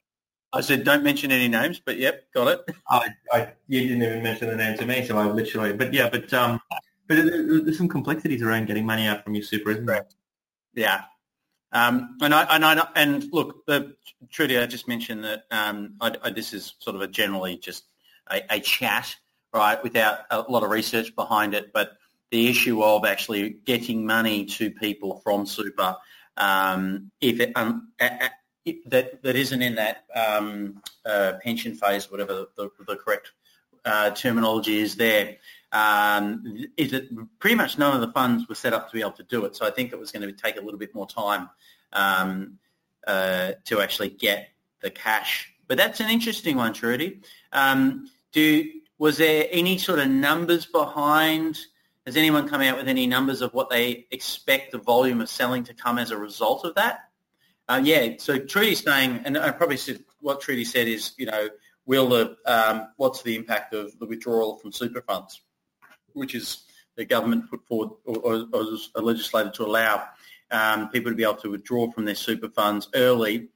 I 0.52 0.60
said 0.60 0.84
don't 0.84 1.02
mention 1.02 1.32
any 1.32 1.48
names, 1.48 1.80
but 1.84 1.98
yep, 1.98 2.32
got 2.32 2.46
it. 2.46 2.76
I, 2.88 3.08
I, 3.32 3.48
you 3.66 3.88
didn't 3.88 4.04
even 4.04 4.22
mention 4.22 4.48
the 4.50 4.56
name 4.56 4.78
to 4.78 4.86
me, 4.86 5.04
so 5.04 5.18
I 5.18 5.26
literally, 5.26 5.72
but 5.72 5.92
yeah, 5.92 6.08
but 6.08 6.32
um, 6.32 6.60
but 7.08 7.16
there's 7.16 7.76
some 7.76 7.88
complexities 7.88 8.40
around 8.40 8.66
getting 8.66 8.86
money 8.86 9.08
out 9.08 9.24
from 9.24 9.34
your 9.34 9.42
super, 9.42 9.72
isn't 9.72 9.86
there? 9.86 10.06
Yeah. 10.74 11.02
Um, 11.72 12.16
and 12.22 12.32
I, 12.32 12.44
and 12.54 12.64
I, 12.64 12.88
and 12.94 13.24
look, 13.32 13.66
the, 13.66 13.94
Trudy, 14.30 14.58
I 14.58 14.66
just 14.66 14.86
mentioned 14.86 15.24
that 15.24 15.42
um, 15.50 15.94
I, 16.00 16.14
I, 16.22 16.30
this 16.30 16.54
is 16.54 16.74
sort 16.78 16.94
of 16.94 17.02
a 17.02 17.08
generally 17.08 17.58
just 17.58 17.84
a, 18.30 18.56
a 18.56 18.60
chat, 18.60 19.14
right, 19.52 19.82
without 19.82 20.20
a 20.30 20.40
lot 20.42 20.62
of 20.62 20.70
research 20.70 21.14
behind 21.14 21.54
it, 21.54 21.72
but 21.72 21.92
the 22.30 22.48
issue 22.48 22.82
of 22.82 23.04
actually 23.04 23.56
getting 23.64 24.04
money 24.04 24.44
to 24.44 24.70
people 24.70 25.20
from 25.24 25.46
super 25.46 25.96
um, 26.38 27.10
if 27.20 27.40
it, 27.40 27.52
um, 27.56 27.88
a, 28.00 28.30
a, 28.66 28.78
that 28.86 29.22
that 29.22 29.36
isn't 29.36 29.60
in 29.60 29.74
that 29.74 30.04
um, 30.14 30.80
uh, 31.04 31.34
pension 31.42 31.74
phase, 31.74 32.10
whatever 32.10 32.46
the, 32.56 32.70
the 32.86 32.96
correct 32.96 33.32
uh, 33.84 34.10
terminology 34.10 34.78
is 34.78 34.96
there. 34.96 35.36
Um, 35.72 36.66
is 36.76 36.92
it 36.92 37.10
pretty 37.40 37.56
much 37.56 37.76
none 37.76 37.94
of 37.94 38.00
the 38.00 38.12
funds 38.12 38.48
were 38.48 38.54
set 38.54 38.72
up 38.72 38.88
to 38.88 38.94
be 38.94 39.00
able 39.00 39.12
to 39.12 39.22
do 39.24 39.44
it. 39.44 39.56
So 39.56 39.66
I 39.66 39.70
think 39.70 39.92
it 39.92 39.98
was 39.98 40.12
going 40.12 40.26
to 40.26 40.32
take 40.32 40.56
a 40.56 40.60
little 40.60 40.78
bit 40.78 40.94
more 40.94 41.06
time 41.06 41.50
um, 41.92 42.58
uh, 43.06 43.52
to 43.64 43.80
actually 43.80 44.10
get 44.10 44.48
the 44.80 44.90
cash 44.90 45.52
But 45.66 45.76
that's 45.76 46.00
an 46.00 46.08
interesting 46.08 46.56
one, 46.56 46.72
Trudy. 46.72 47.20
Um, 47.52 48.10
do 48.32 48.70
was 48.98 49.18
there 49.18 49.46
any 49.50 49.78
sort 49.78 49.98
of 49.98 50.08
numbers 50.08 50.66
behind? 50.66 51.58
Has 52.04 52.16
anyone 52.16 52.48
come 52.48 52.62
out 52.62 52.76
with 52.76 52.88
any 52.88 53.06
numbers 53.06 53.42
of 53.42 53.52
what 53.54 53.70
they 53.70 54.06
expect 54.10 54.72
the 54.72 54.78
volume 54.78 55.20
of 55.20 55.28
selling 55.28 55.62
to 55.64 55.74
come 55.74 55.98
as 55.98 56.10
a 56.10 56.16
result 56.16 56.64
of 56.64 56.74
that? 56.74 57.00
Uh, 57.68 57.80
yeah, 57.82 58.14
so 58.18 58.38
Trudy's 58.38 58.82
saying, 58.82 59.20
and 59.24 59.36
I 59.36 59.50
probably 59.50 59.76
said 59.76 60.02
what 60.20 60.40
Trudy 60.40 60.64
said 60.64 60.88
is, 60.88 61.12
you 61.18 61.26
know, 61.26 61.48
will 61.86 62.08
the 62.08 62.36
um, 62.46 62.88
what's 62.96 63.22
the 63.22 63.36
impact 63.36 63.74
of 63.74 63.98
the 63.98 64.06
withdrawal 64.06 64.56
from 64.56 64.72
super 64.72 65.02
funds, 65.02 65.42
which 66.14 66.34
is 66.34 66.62
the 66.96 67.04
government 67.04 67.48
put 67.50 67.66
forward 67.66 67.90
or, 68.04 68.16
or, 68.18 68.46
or 68.52 69.14
to 69.14 69.64
allow 69.64 70.04
um, 70.50 70.88
people 70.88 71.12
to 71.12 71.16
be 71.16 71.22
able 71.22 71.34
to 71.34 71.50
withdraw 71.50 71.90
from 71.90 72.04
their 72.04 72.14
super 72.14 72.48
funds 72.48 72.88
early 72.94 73.48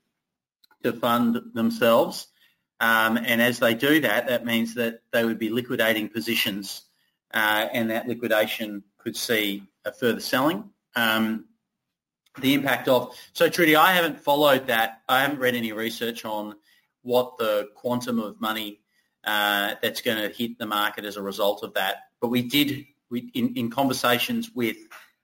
to 0.83 0.93
fund 0.93 1.41
themselves. 1.55 2.29
Um, 2.83 3.17
and 3.17 3.41
as 3.41 3.61
they 3.61 3.75
do 3.75 4.01
that, 4.01 4.27
that 4.27 4.45
means 4.45 4.75
that 4.75 5.03
they 5.13 5.25
would 5.25 5.39
be 5.39 5.51
liquidating 5.51 6.09
positions 6.09 6.83
uh, 7.33 7.69
and 7.73 7.89
that 7.91 8.09
liquidation 8.09 8.83
could 8.99 9.17
see 9.17 9.63
a 9.85 9.93
further 9.93 10.19
selling. 10.19 10.69
Um, 10.97 11.45
the 12.41 12.55
impact 12.55 12.89
of, 12.89 13.15
so 13.35 13.49
Trudy, 13.49 13.77
I 13.77 13.93
haven't 13.93 14.19
followed 14.19 14.67
that. 14.67 15.03
I 15.09 15.21
haven't 15.21 15.39
read 15.39 15.55
any 15.55 15.71
research 15.71 16.25
on 16.25 16.57
what 17.03 17.39
the 17.39 17.69
quantum 17.77 18.19
of 18.19 18.41
money 18.41 18.81
uh, 19.23 19.77
that's 19.81 20.01
going 20.01 20.19
to 20.19 20.37
hit 20.37 20.59
the 20.59 20.67
market 20.67 21.05
as 21.05 21.17
a 21.17 21.23
result 21.23 21.63
of 21.63 21.75
that. 21.75 22.09
But 22.21 22.29
we 22.29 22.43
did, 22.43 22.85
we, 23.11 23.31
in, 23.35 23.55
in 23.55 23.71
conversations 23.71 24.51
with 24.57 24.77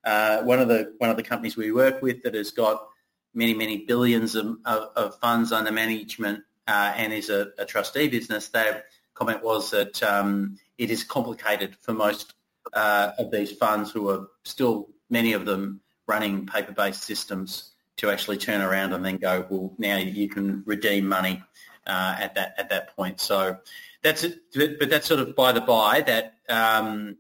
uh, 0.05 0.43
one 0.43 0.61
of 0.61 0.69
the 0.69 0.95
one 0.99 1.11
of 1.11 1.17
the 1.17 1.25
companies 1.25 1.57
we 1.57 1.73
work 1.73 2.03
with 2.03 2.23
that 2.23 2.35
has 2.35 2.53
got 2.53 2.87
many 3.35 3.53
many 3.53 3.85
billions 3.85 4.37
of, 4.37 4.57
of, 4.65 4.91
of 4.95 5.19
funds 5.19 5.51
under 5.51 5.73
management 5.73 6.45
uh, 6.69 6.93
and 6.97 7.13
is 7.13 7.31
a, 7.31 7.49
a, 7.59 7.65
trustee 7.65 8.09
business, 8.09 8.49
their 8.49 8.85
comment 9.15 9.43
was 9.43 9.71
that 9.71 10.01
um, 10.03 10.59
it 10.77 10.91
is 10.91 11.03
complicated 11.03 11.75
for 11.81 11.93
most 11.93 12.35
uh, 12.75 13.13
of 13.19 13.31
these 13.31 13.53
funds 13.53 13.91
who 13.91 14.09
are 14.11 14.29
still 14.45 14.89
many 15.11 15.33
of 15.33 15.47
them 15.47 15.81
running 16.07 16.47
paper-based 16.47 17.03
systems 17.03 17.73
to 17.97 18.11
actually 18.11 18.37
turn 18.37 18.61
around 18.61 18.93
and 18.93 19.05
then 19.05 19.17
go, 19.17 19.47
well, 19.49 19.73
now 19.79 19.97
you 19.97 20.29
can 20.29 20.63
redeem 20.67 21.09
money 21.09 21.43
uh, 21.87 22.17
at 22.21 22.35
that 22.35 22.55
at 22.59 22.69
that 22.69 22.95
point. 22.95 23.19
So 23.21 23.57
that's 24.03 24.23
it. 24.23 24.39
But 24.79 24.91
that's 24.91 25.07
sort 25.07 25.21
of 25.21 25.35
by 25.35 25.53
the 25.53 25.63
by 25.63 26.03
that 26.03 26.35
um, 26.49 27.17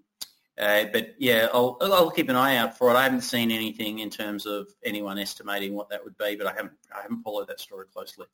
uh, 0.58 0.84
but 0.92 1.14
yeah, 1.18 1.48
I'll, 1.54 1.78
I'll 1.80 2.10
keep 2.10 2.28
an 2.28 2.36
eye 2.36 2.56
out 2.56 2.76
for 2.76 2.90
it. 2.90 2.94
I 2.94 3.04
haven't 3.04 3.20
seen 3.20 3.50
anything 3.50 4.00
in 4.00 4.10
terms 4.10 4.44
of 4.44 4.68
anyone 4.84 5.18
estimating 5.18 5.74
what 5.74 5.88
that 5.90 6.02
would 6.02 6.18
be, 6.18 6.34
but 6.36 6.46
I 6.48 6.52
haven't 6.52 6.72
I 6.94 7.02
haven't 7.02 7.22
followed 7.22 7.48
that 7.48 7.60
story 7.60 7.86
closely. 7.92 8.26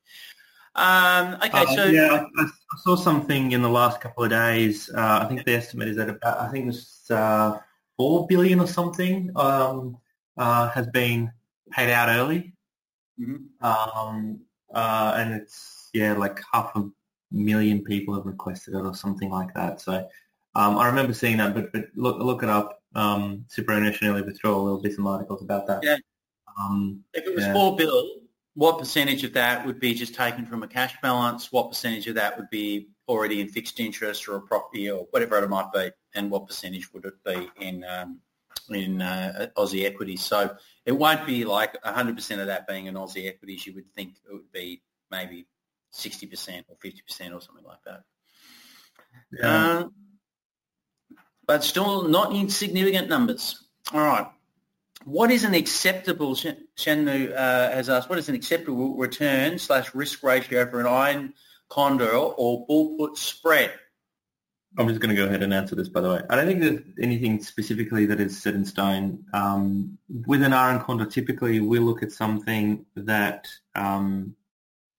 Um, 0.77 1.35
okay, 1.35 1.51
uh, 1.53 1.67
so 1.67 1.85
yeah, 1.87 2.27
I, 2.37 2.43
I, 2.43 2.79
saw 2.79 2.97
something 2.97 3.53
in 3.53 3.63
the 3.63 3.69
last 3.69 4.01
couple 4.01 4.25
of 4.25 4.31
days. 4.31 4.91
Uh, 4.93 5.21
I 5.23 5.27
think 5.27 5.45
the 5.45 5.55
estimate 5.55 5.87
is 5.87 5.97
that 5.97 6.09
about 6.09 6.41
I 6.41 6.51
think 6.51 6.69
it's 6.69 7.09
uh, 7.11 7.59
four 7.97 8.27
billion 8.27 8.59
or 8.59 8.67
something 8.67 9.31
um, 9.37 9.97
uh, 10.37 10.69
has 10.71 10.89
been 10.89 11.31
paid 11.71 11.93
out 11.93 12.09
early, 12.09 12.55
mm-hmm. 13.21 13.65
um, 13.65 14.41
uh, 14.75 15.15
and 15.17 15.35
it's 15.35 15.91
yeah 15.95 16.13
like 16.15 16.41
half 16.53 16.75
a 16.75 16.91
million 17.31 17.85
people 17.85 18.15
have 18.15 18.27
requested 18.27 18.75
it 18.75 18.85
or 18.85 18.95
something 18.97 19.31
like 19.31 19.55
that. 19.55 19.81
So 19.81 20.09
um, 20.57 20.77
I 20.77 20.87
remember 20.89 21.13
seeing 21.13 21.37
that, 21.37 21.55
but, 21.55 21.73
but 21.73 21.85
look 21.95 22.19
look 22.19 22.43
it 22.43 22.49
up. 22.49 22.81
Um, 22.97 23.45
superannuation 23.49 24.09
early 24.09 24.23
withdrawal. 24.23 24.65
There'll 24.65 24.83
be 24.83 24.91
some 24.91 25.07
articles 25.07 25.43
about 25.43 25.69
that. 25.69 25.85
Yeah. 25.85 25.99
Um, 26.59 27.05
if 27.13 27.27
it 27.27 27.35
was 27.35 27.45
yeah. 27.45 27.53
four 27.53 27.77
bill, 27.77 28.09
what 28.55 28.79
percentage 28.79 29.25
of 29.25 29.33
that 29.33 29.67
would 29.67 29.81
be 29.81 29.95
just 29.95 30.15
taken 30.15 30.47
from 30.47 30.63
a 30.63 30.69
cash 30.69 30.95
balance? 31.03 31.51
What 31.51 31.71
percentage 31.71 32.07
of 32.07 32.15
that 32.15 32.37
would 32.37 32.51
be 32.51 32.89
already 33.09 33.41
in 33.41 33.49
fixed 33.49 33.81
interest 33.81 34.29
or 34.29 34.37
a 34.37 34.41
property 34.41 34.91
or 34.91 35.07
whatever 35.11 35.39
it 35.39 35.49
might 35.49 35.73
be? 35.73 35.91
And 36.15 36.31
what 36.31 36.47
percentage 36.47 36.93
would 36.93 37.05
it 37.05 37.15
be 37.25 37.49
in 37.61 37.85
um, 37.85 38.21
in 38.71 39.03
uh, 39.03 39.49
Aussie 39.57 39.85
equities? 39.85 40.23
So 40.23 40.57
it 40.87 40.93
won't 40.93 41.27
be 41.27 41.45
like 41.45 41.77
100% 41.83 42.41
of 42.41 42.47
that 42.47 42.69
being 42.69 42.87
in 42.87 42.95
Aussie 42.95 43.29
equities. 43.29 43.67
You 43.67 43.75
would 43.75 43.93
think 43.95 44.15
it 44.29 44.33
would 44.33 44.53
be 44.53 44.83
maybe 45.11 45.47
60% 45.93 46.65
or 46.69 46.77
50% 46.77 47.35
or 47.35 47.41
something 47.41 47.65
like 47.65 47.83
that. 47.87 48.03
Yeah. 49.33 49.65
Uh, 49.65 49.89
but 51.47 51.65
still 51.65 52.09
not 52.09 52.35
insignificant 52.35 53.09
numbers. 53.09 53.65
All 53.93 54.01
right. 54.01 54.27
What 55.05 55.31
is 55.31 55.45
an 55.45 55.55
acceptable, 55.55 56.35
Shenmu 56.35 57.33
uh, 57.33 57.71
has 57.71 57.91
asked, 57.91 58.09
what 58.09 58.19
is 58.19 58.29
an 58.29 58.35
acceptable 58.35 58.97
return 58.97 59.59
slash 59.59 59.95
risk 59.95 60.23
ratio 60.23 60.69
for 60.71 60.81
an 60.81 60.87
iron 60.87 61.35
condor 61.69 62.11
or 62.11 62.65
bull 62.67 62.97
put 62.97 63.19
spread? 63.19 63.73
I'm 64.79 64.89
just 64.89 65.01
going 65.01 65.15
to 65.15 65.23
go 65.23 65.27
ahead 65.27 65.43
and 65.43 65.55
answer 65.55 65.77
this, 65.77 65.89
by 65.89 66.01
the 66.01 66.11
way. 66.11 66.23
I 66.29 66.37
don't 66.37 66.47
think 66.47 66.61
there's 66.61 66.81
anything 67.01 67.43
specifically 67.43 68.07
that 68.07 68.19
is 68.19 68.43
set 68.43 68.55
in 68.55 68.65
stone. 68.65 69.25
Um, 69.33 69.99
with 70.27 70.43
an 70.43 70.53
iron 70.53 70.81
condor, 70.81 71.07
typically 71.07 71.61
we 71.61 71.79
look 71.79 72.03
at 72.03 72.11
something 72.11 72.85
that 72.97 73.47
um, 73.75 74.35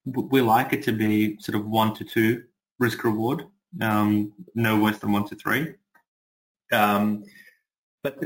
we 0.06 0.42
like 0.42 0.72
it 0.72 0.84
to 0.84 0.92
be 0.92 1.38
sort 1.40 1.56
of 1.56 1.68
one 1.68 1.94
to 1.96 2.06
two 2.06 2.44
risk 2.80 3.04
reward, 3.04 3.48
um, 3.82 4.32
no 4.54 4.80
worse 4.80 5.00
than 5.00 5.12
one 5.12 5.28
to 5.28 5.36
three. 5.36 5.74
Um, 6.72 7.26
but 8.04 8.18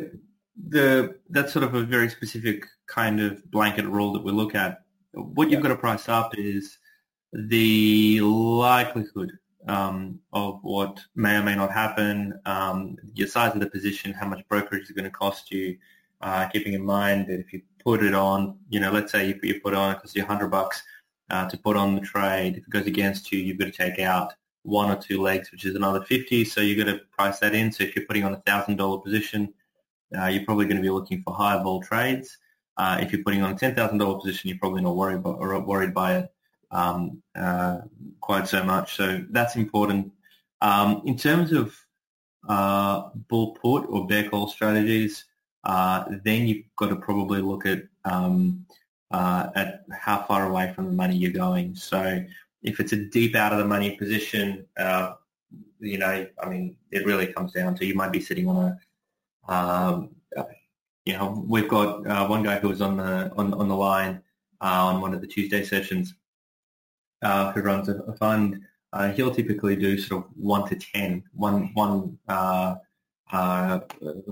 the, 0.67 1.15
that's 1.29 1.53
sort 1.53 1.63
of 1.63 1.73
a 1.73 1.83
very 1.83 2.09
specific 2.09 2.65
kind 2.87 3.21
of 3.21 3.49
blanket 3.51 3.85
rule 3.85 4.13
that 4.13 4.23
we 4.23 4.31
look 4.31 4.55
at. 4.55 4.81
What 5.13 5.49
you've 5.49 5.61
got 5.61 5.69
to 5.69 5.75
price 5.75 6.09
up 6.09 6.37
is 6.37 6.77
the 7.33 8.21
likelihood 8.21 9.31
um, 9.67 10.19
of 10.33 10.59
what 10.61 10.99
may 11.15 11.37
or 11.37 11.43
may 11.43 11.55
not 11.55 11.71
happen, 11.71 12.39
um, 12.45 12.97
your 13.13 13.27
size 13.27 13.53
of 13.53 13.59
the 13.59 13.69
position, 13.69 14.13
how 14.13 14.27
much 14.27 14.47
brokerage 14.47 14.83
is 14.83 14.91
going 14.91 15.03
to 15.05 15.11
cost 15.11 15.51
you, 15.51 15.77
uh, 16.21 16.47
keeping 16.47 16.73
in 16.73 16.83
mind 16.83 17.27
that 17.27 17.39
if 17.39 17.53
you 17.53 17.61
put 17.83 18.03
it 18.03 18.13
on, 18.13 18.57
you 18.69 18.79
know, 18.79 18.91
let's 18.91 19.11
say 19.11 19.27
you, 19.27 19.35
put 19.35 19.45
you 19.45 19.61
put 19.61 19.73
on, 19.73 19.91
it 19.91 19.99
costs 19.99 20.15
you 20.15 20.21
100 20.23 20.47
bucks 20.47 20.81
uh, 21.29 21.47
to 21.49 21.57
put 21.57 21.77
on 21.77 21.95
the 21.95 22.01
trade. 22.01 22.57
If 22.57 22.63
it 22.63 22.69
goes 22.69 22.87
against 22.87 23.31
you, 23.31 23.39
you've 23.39 23.57
got 23.57 23.65
to 23.65 23.71
take 23.71 23.99
out 23.99 24.33
one 24.63 24.91
or 24.91 25.01
two 25.01 25.21
legs, 25.21 25.51
which 25.51 25.65
is 25.65 25.75
another 25.75 26.01
50. 26.01 26.45
So 26.45 26.61
you've 26.61 26.83
got 26.83 26.91
to 26.91 26.99
price 27.11 27.39
that 27.39 27.55
in. 27.55 27.71
So 27.71 27.83
if 27.83 27.95
you're 27.95 28.05
putting 28.05 28.23
on 28.23 28.33
a 28.33 28.41
$1,000 28.41 29.03
position, 29.03 29.53
uh, 30.17 30.25
you're 30.25 30.45
probably 30.45 30.65
going 30.65 30.77
to 30.77 30.83
be 30.83 30.89
looking 30.89 31.21
for 31.21 31.33
higher 31.33 31.61
vol 31.61 31.81
trades. 31.81 32.37
Uh, 32.77 32.97
if 33.01 33.11
you're 33.11 33.23
putting 33.23 33.41
on 33.41 33.51
a 33.51 33.55
$10,000 33.55 34.21
position, 34.21 34.49
you're 34.49 34.57
probably 34.57 34.81
not 34.81 34.95
worried, 34.95 35.21
by, 35.21 35.31
or 35.31 35.59
worried 35.59 35.93
by 35.93 36.17
it 36.17 36.31
um, 36.71 37.21
uh, 37.35 37.79
quite 38.21 38.47
so 38.47 38.63
much. 38.63 38.95
So 38.95 39.23
that's 39.31 39.55
important. 39.55 40.11
Um, 40.61 41.01
in 41.05 41.17
terms 41.17 41.51
of 41.51 41.75
uh, 42.47 43.09
bull 43.27 43.57
put 43.61 43.85
or 43.89 44.07
bear 44.07 44.29
call 44.29 44.47
strategies, 44.47 45.25
uh, 45.65 46.05
then 46.23 46.47
you've 46.47 46.65
got 46.77 46.87
to 46.89 46.95
probably 46.95 47.41
look 47.41 47.65
at 47.65 47.83
um, 48.05 48.65
uh, 49.11 49.49
at 49.55 49.83
how 49.91 50.23
far 50.23 50.47
away 50.47 50.71
from 50.73 50.85
the 50.85 50.91
money 50.91 51.15
you're 51.17 51.31
going. 51.31 51.75
So 51.75 52.23
if 52.63 52.79
it's 52.79 52.93
a 52.93 52.97
deep 52.97 53.35
out 53.35 53.51
of 53.51 53.59
the 53.59 53.65
money 53.65 53.97
position, 53.97 54.65
you 55.79 55.97
know, 55.97 56.27
I 56.41 56.49
mean, 56.49 56.75
it 56.91 57.05
really 57.05 57.27
comes 57.27 57.53
down 57.53 57.75
to 57.75 57.85
you 57.85 57.95
might 57.95 58.11
be 58.11 58.21
sitting 58.21 58.47
on 58.47 58.57
a, 58.57 58.79
um, 59.47 60.09
you 61.05 61.13
know, 61.13 61.43
we've 61.47 61.67
got 61.67 62.05
uh, 62.05 62.27
one 62.27 62.43
guy 62.43 62.59
who 62.59 62.69
was 62.69 62.81
on 62.81 62.97
the 62.97 63.31
on, 63.35 63.53
on 63.53 63.67
the 63.67 63.75
line 63.75 64.21
uh, 64.61 64.85
on 64.85 65.01
one 65.01 65.13
of 65.13 65.21
the 65.21 65.27
Tuesday 65.27 65.63
sessions 65.63 66.13
uh, 67.23 67.51
who 67.51 67.61
runs 67.61 67.89
a, 67.89 67.95
a 68.03 68.15
fund. 68.17 68.61
Uh, 68.93 69.11
he'll 69.11 69.33
typically 69.33 69.75
do 69.75 69.97
sort 69.97 70.25
of 70.25 70.31
one 70.35 70.67
to 70.69 70.75
ten, 70.75 71.23
one 71.33 71.71
one 71.73 72.17
uh, 72.27 72.75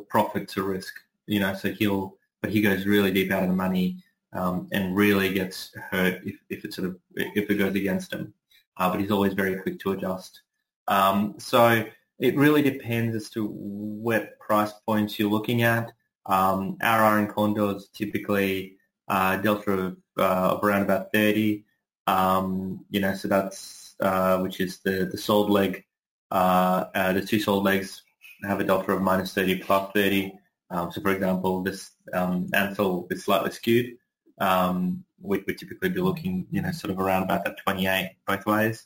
profit 0.10 0.48
to 0.50 0.64
risk. 0.64 0.94
You 1.26 1.40
know, 1.40 1.54
so 1.54 1.72
he'll, 1.72 2.18
but 2.42 2.52
he 2.52 2.62
goes 2.62 2.86
really 2.86 3.12
deep 3.12 3.32
out 3.32 3.44
of 3.44 3.50
the 3.50 3.56
money 3.56 3.98
um, 4.34 4.68
and 4.72 4.96
really 4.96 5.34
gets 5.34 5.74
hurt 5.92 6.22
if, 6.26 6.36
if 6.50 6.66
it 6.66 6.74
sort 6.74 6.90
of 6.90 6.98
if 7.16 7.50
it 7.50 7.56
goes 7.56 7.76
against 7.76 8.14
him. 8.14 8.34
Uh, 8.78 8.92
but 8.92 9.00
he's 9.00 9.12
always 9.12 9.34
very 9.34 9.56
quick 9.56 9.80
to 9.80 9.92
adjust. 9.92 10.42
Um, 10.88 11.36
so 11.38 11.86
it 12.20 12.36
really 12.36 12.62
depends 12.62 13.16
as 13.16 13.30
to 13.32 13.48
what 13.48 14.40
price 14.40 14.72
points 14.86 15.18
you're 15.18 15.30
looking 15.30 15.62
at. 15.62 15.92
Um, 16.26 16.78
our 16.82 17.04
iron 17.04 17.28
condors 17.28 17.90
typically 17.94 18.78
uh, 19.08 19.38
delta 19.38 19.72
of, 19.72 19.98
uh, 20.18 20.56
of, 20.56 20.64
around 20.64 20.82
about 20.82 21.14
30. 21.14 21.64
Um, 22.08 22.86
you 22.90 23.00
know, 23.00 23.14
so 23.14 23.28
that's 23.28 23.96
uh, 24.00 24.40
which 24.40 24.60
is 24.60 24.80
the 24.80 25.10
the 25.12 25.18
sold 25.18 25.50
leg. 25.50 25.84
Uh, 26.30 26.86
uh, 26.94 27.14
the 27.14 27.22
two 27.22 27.40
sold 27.40 27.64
legs 27.64 28.04
have 28.44 28.60
a 28.60 28.64
delta 28.64 28.92
of 28.92 29.02
minus 29.02 29.34
30 29.34 29.60
plus 29.60 29.92
30. 29.94 30.34
Um, 30.70 30.92
so, 30.92 31.02
for 31.02 31.12
example, 31.12 31.64
this 31.64 31.92
um, 32.14 32.50
Ansell 32.54 33.08
is 33.10 33.24
slightly 33.24 33.52
skewed 33.52 33.98
um, 34.40 35.04
we'd, 35.20 35.44
we'd, 35.48 35.58
typically 35.58 35.90
be 35.90 36.02
looking, 36.02 36.48
you 36.52 36.62
know, 36.62 36.72
sort 36.72 36.92
of 36.92 37.00
around 37.00 37.24
about 37.24 37.44
that 37.46 37.58
28 37.64 38.16
both 38.26 38.46
ways. 38.46 38.86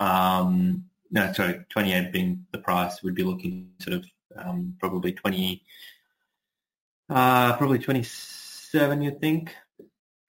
Um, 0.00 0.84
no, 1.10 1.32
sorry, 1.32 1.64
28 1.68 2.12
being 2.12 2.46
the 2.52 2.58
price, 2.58 3.02
we'd 3.02 3.14
be 3.14 3.24
looking 3.24 3.70
sort 3.80 3.96
of 3.96 4.04
um, 4.36 4.74
probably 4.78 5.12
20, 5.12 5.62
uh, 7.10 7.56
probably 7.56 7.78
27, 7.78 9.02
you 9.02 9.10
think, 9.18 9.54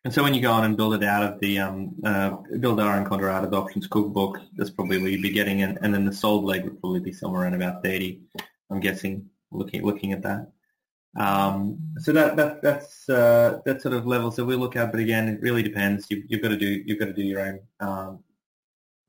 and 0.06 0.14
so 0.14 0.24
when 0.24 0.34
you 0.34 0.42
go 0.42 0.52
on 0.52 0.64
and 0.64 0.78
build 0.78 0.94
it 0.94 1.04
out 1.04 1.24
of 1.24 1.40
the 1.42 1.60
um, 1.60 1.94
uh, 2.06 2.38
build 2.60 2.80
Iron 2.80 3.06
Condor 3.06 3.30
out 3.30 3.44
of 3.44 3.52
the 3.52 3.58
options 3.58 3.86
cookbook, 3.86 4.40
that's 4.56 4.70
probably 4.70 4.98
where 4.98 5.10
you'd 5.10 5.22
be 5.22 5.30
getting 5.30 5.60
it, 5.60 5.78
and 5.82 5.94
then 5.94 6.06
the 6.06 6.14
sold 6.14 6.46
leg 6.46 6.64
would 6.64 6.80
probably 6.80 7.02
be 7.02 7.12
somewhere 7.12 7.44
around 7.44 7.56
about 7.56 7.84
30. 7.84 8.22
I'm 8.70 8.80
guessing 8.80 9.30
looking 9.52 9.84
looking 9.84 10.14
at 10.14 10.22
that. 10.22 10.52
Um, 11.18 11.80
so 11.98 12.14
that, 12.14 12.38
that 12.38 12.62
that's 12.62 13.10
uh, 13.10 13.60
that 13.66 13.82
sort 13.82 13.94
of 13.94 14.08
levels 14.08 14.38
that 14.38 14.46
we 14.46 14.56
look 14.56 14.78
at, 14.78 14.92
but 14.92 15.02
again, 15.02 15.28
it 15.28 15.42
really 15.42 15.64
depends. 15.64 16.08
You, 16.10 16.24
have 16.32 16.42
got 16.42 16.50
to 16.50 16.58
do 16.58 16.82
you've 16.86 17.00
got 17.00 17.08
to 17.08 17.14
do 17.14 17.24
your 17.24 17.42
own 17.42 17.60
um, 17.82 18.20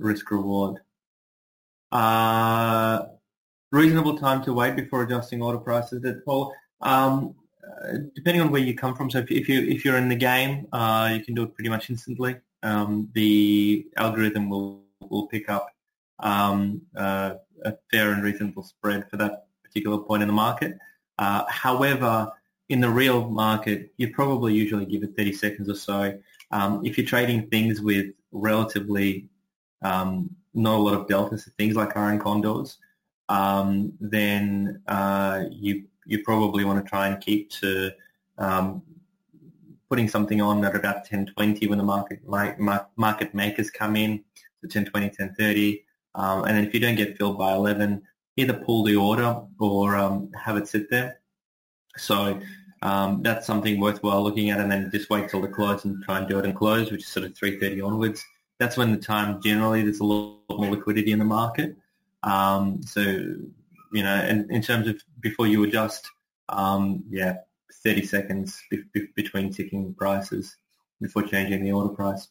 risk 0.00 0.28
reward. 0.30 0.80
Uh, 1.92 3.06
reasonable 3.72 4.18
time 4.18 4.42
to 4.44 4.52
wait 4.52 4.76
before 4.76 5.02
adjusting 5.02 5.42
order 5.42 5.58
prices. 5.58 6.02
That 6.02 6.24
Paul, 6.24 6.54
um, 6.80 7.34
uh, 7.64 7.98
depending 8.14 8.42
on 8.42 8.50
where 8.50 8.62
you 8.62 8.74
come 8.74 8.94
from. 8.94 9.10
So 9.10 9.18
if, 9.18 9.30
if 9.30 9.48
you 9.48 9.60
if 9.62 9.84
you're 9.84 9.96
in 9.96 10.08
the 10.08 10.16
game, 10.16 10.66
uh, 10.72 11.10
you 11.12 11.24
can 11.24 11.34
do 11.34 11.44
it 11.44 11.54
pretty 11.54 11.70
much 11.70 11.90
instantly. 11.90 12.36
Um, 12.62 13.10
the 13.14 13.86
algorithm 13.96 14.50
will 14.50 14.82
will 15.08 15.26
pick 15.26 15.48
up 15.48 15.68
um, 16.20 16.82
uh, 16.96 17.34
a 17.64 17.74
fair 17.90 18.12
and 18.12 18.22
reasonable 18.22 18.62
spread 18.62 19.08
for 19.10 19.16
that 19.16 19.46
particular 19.64 19.98
point 19.98 20.22
in 20.22 20.28
the 20.28 20.34
market. 20.34 20.78
Uh, 21.18 21.44
however, 21.48 22.32
in 22.68 22.80
the 22.80 22.88
real 22.88 23.28
market, 23.28 23.92
you 23.96 24.12
probably 24.12 24.54
usually 24.54 24.86
give 24.86 25.02
it 25.02 25.16
30 25.16 25.32
seconds 25.32 25.68
or 25.68 25.74
so. 25.74 26.18
Um, 26.50 26.84
if 26.84 26.96
you're 26.96 27.06
trading 27.06 27.48
things 27.48 27.80
with 27.80 28.12
relatively 28.32 29.28
um, 29.82 30.36
not 30.54 30.76
a 30.76 30.82
lot 30.82 30.94
of 30.94 31.08
deltas, 31.08 31.48
things 31.58 31.76
like 31.76 31.96
iron 31.96 32.18
condors, 32.18 32.78
um, 33.28 33.92
then 34.00 34.82
uh, 34.88 35.44
you 35.50 35.84
you 36.06 36.22
probably 36.24 36.64
want 36.64 36.84
to 36.84 36.88
try 36.88 37.08
and 37.08 37.22
keep 37.22 37.50
to 37.50 37.92
um, 38.38 38.82
putting 39.88 40.08
something 40.08 40.40
on 40.40 40.64
at 40.64 40.74
about 40.74 41.06
10.20 41.06 41.68
when 41.68 41.78
the 41.78 41.84
market 41.84 42.20
market 42.96 43.34
makers 43.34 43.70
come 43.70 43.96
in, 43.96 44.24
so 44.60 44.68
10.20, 44.68 45.16
10.30, 45.16 45.82
um, 46.14 46.44
and 46.44 46.56
then 46.56 46.64
if 46.64 46.74
you 46.74 46.80
don't 46.80 46.96
get 46.96 47.16
filled 47.16 47.38
by 47.38 47.52
11, 47.52 48.02
either 48.36 48.54
pull 48.54 48.84
the 48.84 48.96
order 48.96 49.40
or 49.58 49.96
um, 49.96 50.30
have 50.32 50.56
it 50.56 50.66
sit 50.66 50.90
there. 50.90 51.20
So 51.96 52.40
um, 52.82 53.22
that's 53.22 53.46
something 53.46 53.78
worthwhile 53.78 54.22
looking 54.22 54.50
at 54.50 54.60
and 54.60 54.70
then 54.70 54.90
just 54.90 55.10
wait 55.10 55.28
till 55.28 55.40
the 55.42 55.48
close 55.48 55.84
and 55.84 56.02
try 56.02 56.18
and 56.18 56.28
do 56.28 56.38
it 56.38 56.44
and 56.44 56.56
close, 56.56 56.90
which 56.90 57.02
is 57.02 57.08
sort 57.08 57.26
of 57.26 57.34
3.30 57.34 57.84
onwards. 57.84 58.24
That's 58.60 58.76
when 58.76 58.92
the 58.92 58.98
time 58.98 59.42
generally 59.42 59.82
there's 59.82 60.00
a 60.00 60.04
lot 60.04 60.36
more 60.50 60.70
liquidity 60.70 61.10
in 61.10 61.18
the 61.18 61.24
market. 61.24 61.76
Um, 62.22 62.82
so, 62.82 63.00
you 63.00 64.02
know, 64.02 64.14
and 64.14 64.50
in 64.50 64.60
terms 64.60 64.86
of 64.86 65.02
before 65.20 65.46
you 65.46 65.64
adjust, 65.64 66.08
um, 66.50 67.02
yeah, 67.08 67.38
30 67.82 68.04
seconds 68.04 68.62
be- 68.70 68.84
be- 68.92 69.08
between 69.16 69.50
ticking 69.50 69.94
prices 69.94 70.56
before 71.00 71.22
changing 71.22 71.64
the 71.64 71.72
order 71.72 71.94
price. 71.94 72.28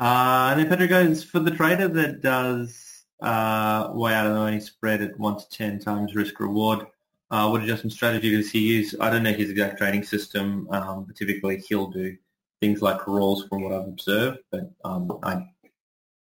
Uh, 0.00 0.50
and 0.52 0.60
then 0.60 0.68
Pedro 0.68 0.86
goes 0.86 1.24
for 1.24 1.40
the 1.40 1.50
trader 1.50 1.88
that 1.88 2.20
does 2.22 3.04
uh, 3.20 3.90
way 3.92 4.14
out 4.14 4.26
of 4.26 4.34
the 4.34 4.38
money 4.38 4.60
spread 4.60 5.02
at 5.02 5.18
1 5.18 5.38
to 5.38 5.48
10 5.50 5.80
times 5.80 6.14
risk 6.14 6.38
reward. 6.38 6.86
Uh, 7.30 7.48
what 7.48 7.62
adjustment 7.62 7.92
strategy 7.92 8.30
does 8.30 8.52
he 8.52 8.60
use? 8.60 8.94
I 9.00 9.10
don't 9.10 9.24
know 9.24 9.32
his 9.32 9.50
exact 9.50 9.78
trading 9.78 10.04
system. 10.04 10.68
Um, 10.70 11.04
but 11.04 11.16
typically, 11.16 11.58
he'll 11.68 11.90
do 11.90 12.16
things 12.60 12.82
like 12.82 13.06
rolls 13.06 13.46
from 13.46 13.62
what 13.62 13.72
I've 13.72 13.88
observed, 13.88 14.38
but 14.50 14.72
um, 14.84 15.18
I, 15.22 15.32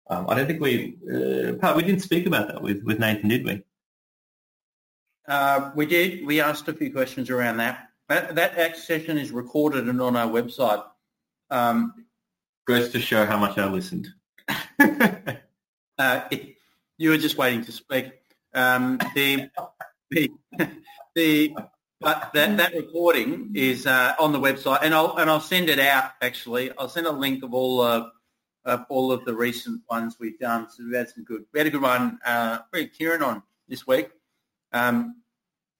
um, 0.10 0.30
I 0.30 0.36
don't 0.36 0.48
think 0.48 0.62
we, 0.62 0.98
uh, 1.10 1.74
we 1.76 1.84
didn't 1.84 2.02
speak 2.02 2.26
about 2.26 2.48
that 2.50 2.62
with, 2.62 2.84
with 2.84 3.00
Nathan, 3.00 3.30
did 3.30 3.46
we? 3.46 3.64
Uh, 5.28 5.72
we 5.76 5.86
did. 5.86 6.26
We 6.26 6.42
asked 6.42 6.68
a 6.68 6.74
few 6.74 6.92
questions 6.92 7.30
around 7.30 7.58
that. 7.58 7.90
That, 8.10 8.36
that 8.36 8.78
session 8.78 9.18
is 9.18 9.32
recorded 9.32 9.88
and 9.88 10.02
on 10.02 10.18
our 10.18 10.28
website. 10.28 10.84
Um, 11.50 12.06
Goes 12.68 12.90
to 12.90 13.00
show 13.00 13.26
how 13.26 13.38
much 13.38 13.58
I 13.58 13.68
listened. 13.68 14.10
uh, 14.80 16.22
it, 16.32 16.56
you 16.98 17.10
were 17.10 17.18
just 17.18 17.38
waiting 17.38 17.64
to 17.66 17.72
speak. 17.72 18.12
Um, 18.54 19.00
the, 19.16 19.50
the, 20.12 20.30
the, 21.16 21.56
but 22.02 22.32
that, 22.34 22.58
that 22.58 22.74
recording 22.74 23.52
is 23.54 23.86
uh, 23.86 24.16
on 24.20 24.32
the 24.34 24.40
website, 24.40 24.80
and 24.82 24.94
I'll 24.94 25.16
and 25.18 25.30
I'll 25.30 25.40
send 25.40 25.70
it 25.70 25.80
out. 25.80 26.12
Actually, 26.22 26.72
I'll 26.78 26.90
send 26.90 27.06
a 27.06 27.12
link 27.12 27.44
of 27.44 27.54
all 27.54 27.82
uh, 27.82 28.08
of 28.66 28.86
all 28.90 29.12
of 29.12 29.24
the 29.24 29.36
recent 29.36 29.82
ones 29.90 30.18
we've 30.20 30.40
done. 30.40 30.68
So 30.70 30.84
we 30.90 30.98
had 30.98 31.10
some 31.10 31.24
good. 31.24 31.46
We 31.54 31.60
had 31.60 31.68
a 31.68 31.70
good 31.70 31.82
one. 31.82 32.18
Uh, 32.26 32.60
Kieran 32.98 33.22
on 33.22 33.44
this 33.68 33.86
week 33.86 34.10
um, 34.74 35.22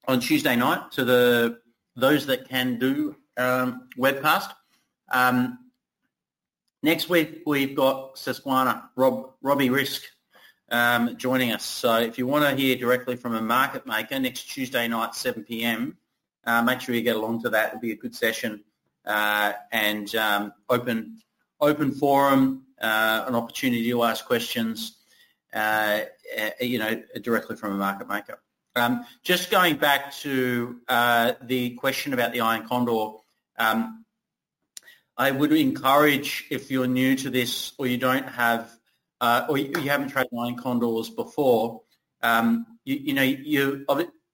on 0.06 0.20
Tuesday 0.20 0.54
night. 0.54 0.92
To 0.92 1.04
the 1.04 1.58
those 1.96 2.26
that 2.26 2.48
can 2.48 2.78
do 2.78 3.16
um, 3.36 3.88
webcast. 3.98 4.52
Um, 5.10 5.58
next 6.84 7.08
week 7.08 7.42
we've 7.44 7.74
got 7.74 8.16
Susquehanna, 8.16 8.90
Rob, 8.96 9.32
Robbie 9.42 9.70
Risk 9.70 10.04
um, 10.70 11.16
joining 11.16 11.52
us. 11.52 11.64
So 11.64 11.98
if 11.98 12.18
you 12.18 12.26
want 12.26 12.44
to 12.44 12.56
hear 12.60 12.76
directly 12.76 13.16
from 13.16 13.34
a 13.34 13.42
market 13.42 13.86
maker 13.86 14.18
next 14.18 14.44
Tuesday 14.44 14.88
night, 14.88 15.14
7 15.14 15.44
p.m., 15.44 15.98
uh, 16.44 16.62
make 16.62 16.80
sure 16.80 16.94
you 16.94 17.02
get 17.02 17.16
along 17.16 17.42
to 17.42 17.50
that. 17.50 17.68
It'll 17.68 17.80
be 17.80 17.92
a 17.92 17.96
good 17.96 18.14
session 18.14 18.64
uh, 19.04 19.52
and 19.70 20.14
um, 20.14 20.52
open 20.68 21.18
open 21.60 21.92
forum, 21.92 22.64
uh, 22.80 23.24
an 23.26 23.34
opportunity 23.34 23.88
to 23.90 24.02
ask 24.02 24.26
questions, 24.26 24.96
uh, 25.52 26.00
you 26.60 26.78
know, 26.78 27.02
directly 27.20 27.56
from 27.56 27.72
a 27.72 27.76
market 27.76 28.08
maker. 28.08 28.40
Um, 28.74 29.04
just 29.22 29.50
going 29.50 29.76
back 29.76 30.12
to 30.16 30.80
uh, 30.88 31.34
the 31.42 31.70
question 31.70 32.14
about 32.14 32.32
the 32.32 32.40
iron 32.40 32.66
condor, 32.66 33.18
um, 33.58 34.04
I 35.16 35.30
would 35.30 35.52
encourage 35.52 36.46
if 36.50 36.70
you're 36.70 36.86
new 36.86 37.14
to 37.16 37.30
this 37.30 37.74
or 37.78 37.86
you 37.86 37.98
don't 37.98 38.26
have 38.26 38.72
uh, 39.20 39.46
or 39.48 39.56
you, 39.56 39.70
you, 39.76 39.88
haven't 39.88 40.08
traded 40.08 40.32
iron 40.36 40.56
condors 40.56 41.08
before, 41.08 41.82
um, 42.22 42.66
you, 42.84 42.96
you, 42.96 43.14
know, 43.14 43.22
you 43.22 43.84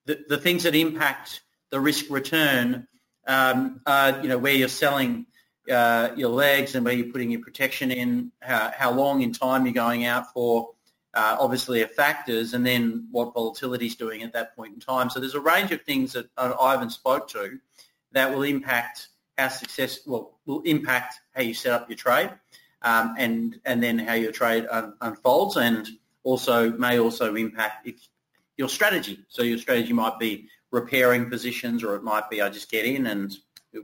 the, 0.05 0.19
the, 0.27 0.37
things 0.37 0.63
that 0.63 0.73
impact 0.73 1.41
the 1.71 1.79
risk 1.79 2.05
return 2.09 2.87
um, 3.27 3.81
are, 3.85 4.21
you 4.21 4.27
know, 4.27 4.37
where 4.37 4.53
you're 4.53 4.67
selling 4.67 5.25
uh, 5.69 6.09
your 6.15 6.29
legs 6.29 6.75
and 6.75 6.83
where 6.83 6.93
you're 6.93 7.11
putting 7.11 7.29
your 7.29 7.41
protection 7.41 7.91
in, 7.91 8.31
how, 8.41 8.71
how 8.75 8.91
long 8.91 9.21
in 9.21 9.31
time 9.31 9.65
you're 9.65 9.73
going 9.73 10.05
out 10.05 10.33
for, 10.33 10.71
uh, 11.13 11.37
obviously 11.39 11.83
are 11.83 11.87
factors, 11.87 12.53
and 12.53 12.65
then 12.65 13.07
what 13.11 13.33
volatility 13.33 13.87
is 13.87 13.95
doing 13.95 14.23
at 14.23 14.33
that 14.33 14.55
point 14.55 14.73
in 14.73 14.79
time. 14.79 15.09
So 15.09 15.19
there's 15.19 15.35
a 15.35 15.39
range 15.39 15.71
of 15.71 15.81
things 15.81 16.13
that 16.13 16.27
uh, 16.37 16.53
Ivan 16.59 16.89
spoke 16.89 17.27
to 17.29 17.59
that 18.11 18.33
will 18.33 18.43
impact 18.43 19.09
how 19.37 19.47
success, 19.47 19.99
well, 20.05 20.39
will 20.45 20.61
impact 20.61 21.15
how 21.33 21.41
you 21.41 21.53
set 21.53 21.71
up 21.71 21.89
your 21.89 21.97
trade 21.97 22.31
um, 22.81 23.15
and 23.17 23.59
and 23.65 23.81
then 23.81 23.97
how 23.99 24.13
your 24.13 24.31
trade 24.31 24.65
un- 24.69 24.93
unfolds, 25.01 25.57
and 25.57 25.87
also 26.23 26.71
may 26.71 26.99
also 26.99 27.35
impact 27.35 27.87
if 27.87 27.95
your 28.57 28.69
strategy. 28.69 29.19
So 29.29 29.41
your 29.41 29.57
strategy 29.57 29.93
might 29.93 30.19
be 30.19 30.49
repairing 30.71 31.29
positions, 31.29 31.83
or 31.83 31.95
it 31.95 32.03
might 32.03 32.29
be 32.29 32.41
I 32.41 32.49
just 32.49 32.71
get 32.71 32.85
in 32.85 33.07
and 33.07 33.35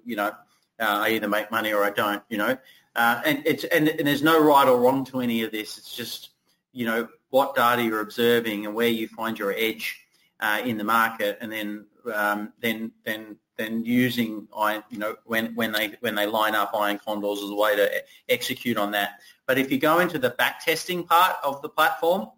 you 0.06 0.16
know 0.16 0.28
uh, 0.28 0.34
I 0.80 1.10
either 1.12 1.28
make 1.28 1.52
money 1.52 1.74
or 1.74 1.84
I 1.84 1.92
don't. 1.92 2.24
You 2.30 2.38
know, 2.38 2.58
uh, 2.96 3.22
and 3.26 3.44
it's 3.46 3.64
and, 3.66 3.88
and 3.88 4.08
there's 4.08 4.24
no 4.24 4.42
right 4.42 4.68
or 4.68 4.80
wrong 4.80 5.06
to 5.06 5.22
any 5.22 5.44
of 5.44 5.52
this. 5.52 5.78
It's 5.78 5.96
just 5.96 6.30
you 6.74 6.86
know 6.86 7.08
what 7.30 7.56
data 7.56 7.84
you're 7.84 8.02
observing 8.02 8.66
and 8.66 8.76
where 8.76 8.88
you 8.88 9.08
find 9.08 9.38
your 9.38 9.54
edge 9.54 10.00
uh, 10.40 10.62
in 10.64 10.78
the 10.78 10.84
market, 10.84 11.38
and 11.42 11.52
then 11.52 11.86
um, 12.14 12.54
then 12.62 12.92
then 13.04 13.38
then 13.58 13.84
using 13.86 14.48
iron, 14.56 14.84
you 14.90 14.98
know, 14.98 15.16
when, 15.26 15.56
when 15.56 15.72
they 15.72 15.96
when 16.02 16.16
they 16.16 16.26
line 16.26 16.56
up 16.56 16.72
iron 16.76 17.00
condors 17.00 17.42
as 17.42 17.50
a 17.50 17.56
way 17.56 17.76
to 17.76 18.04
execute 18.30 18.78
on 18.78 18.92
that. 18.92 19.20
But 19.46 19.58
if 19.58 19.72
you 19.72 19.78
go 19.78 20.00
into 20.00 20.20
the 20.20 20.32
back 20.32 20.64
testing 20.64 21.04
part 21.04 21.38
of 21.44 21.62
the 21.62 21.70
platform, 21.70 22.30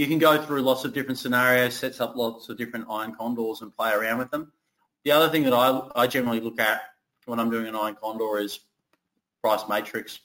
you 0.00 0.06
can 0.06 0.18
go 0.18 0.40
through 0.40 0.62
lots 0.62 0.86
of 0.86 0.94
different 0.94 1.18
scenarios, 1.18 1.74
sets 1.74 2.00
up 2.00 2.16
lots 2.16 2.48
of 2.48 2.56
different 2.56 2.86
iron 2.88 3.14
condors 3.14 3.60
and 3.60 3.70
play 3.76 3.92
around 3.92 4.16
with 4.16 4.30
them. 4.30 4.50
The 5.04 5.10
other 5.10 5.28
thing 5.28 5.42
that 5.42 5.52
I, 5.52 5.82
I 5.94 6.06
generally 6.06 6.40
look 6.40 6.58
at 6.58 6.80
when 7.26 7.38
I'm 7.38 7.50
doing 7.50 7.66
an 7.66 7.76
iron 7.76 7.98
condor 8.02 8.38
is 8.38 8.60
price 9.42 9.60
matrix. 9.68 10.18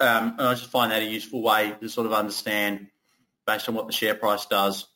Um, 0.00 0.36
and 0.38 0.48
I 0.48 0.54
just 0.54 0.70
find 0.70 0.90
that 0.90 1.02
a 1.02 1.04
useful 1.04 1.42
way 1.42 1.76
to 1.82 1.88
sort 1.90 2.06
of 2.06 2.14
understand 2.14 2.86
based 3.46 3.68
on 3.68 3.74
what 3.74 3.86
the 3.86 3.92
share 3.92 4.14
price 4.14 4.46
does, 4.46 4.86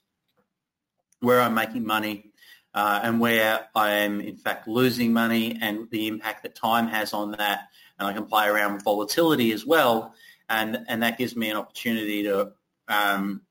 where 1.20 1.42
I'm 1.42 1.52
making 1.52 1.84
money, 1.84 2.32
uh, 2.72 3.00
and 3.02 3.20
where 3.20 3.68
I 3.74 3.90
am 3.90 4.22
in 4.22 4.38
fact 4.38 4.66
losing 4.66 5.12
money 5.12 5.58
and 5.60 5.90
the 5.90 6.06
impact 6.06 6.44
that 6.44 6.54
time 6.54 6.86
has 6.86 7.12
on 7.12 7.32
that. 7.32 7.68
And 7.98 8.08
I 8.08 8.14
can 8.14 8.24
play 8.24 8.46
around 8.48 8.72
with 8.72 8.84
volatility 8.84 9.52
as 9.52 9.66
well. 9.66 10.14
And, 10.48 10.78
and 10.88 11.02
that 11.02 11.18
gives 11.18 11.36
me 11.36 11.50
an 11.50 11.58
opportunity 11.58 12.22
to, 12.22 12.52
um, 12.88 13.42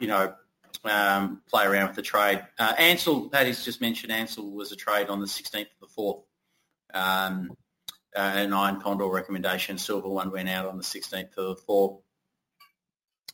you 0.00 0.08
know, 0.08 0.34
um, 0.84 1.42
play 1.48 1.64
around 1.64 1.88
with 1.88 1.96
the 1.96 2.02
trade. 2.02 2.42
Uh, 2.58 2.74
Ansell, 2.78 3.28
Paddy's 3.28 3.64
just 3.64 3.80
mentioned 3.80 4.12
Ansell 4.12 4.50
was 4.50 4.72
a 4.72 4.76
trade 4.76 5.08
on 5.08 5.20
the 5.20 5.26
16th 5.26 5.60
of 5.60 5.80
the 5.80 5.86
4th. 5.86 6.22
Um, 6.94 7.52
uh, 8.14 8.32
an 8.34 8.52
iron 8.52 8.80
condor 8.80 9.06
recommendation. 9.06 9.78
Silver 9.78 10.08
one 10.08 10.30
went 10.30 10.48
out 10.48 10.66
on 10.66 10.76
the 10.76 10.82
16th 10.82 11.36
of 11.36 11.56
the 11.56 11.62
4th. 11.68 12.00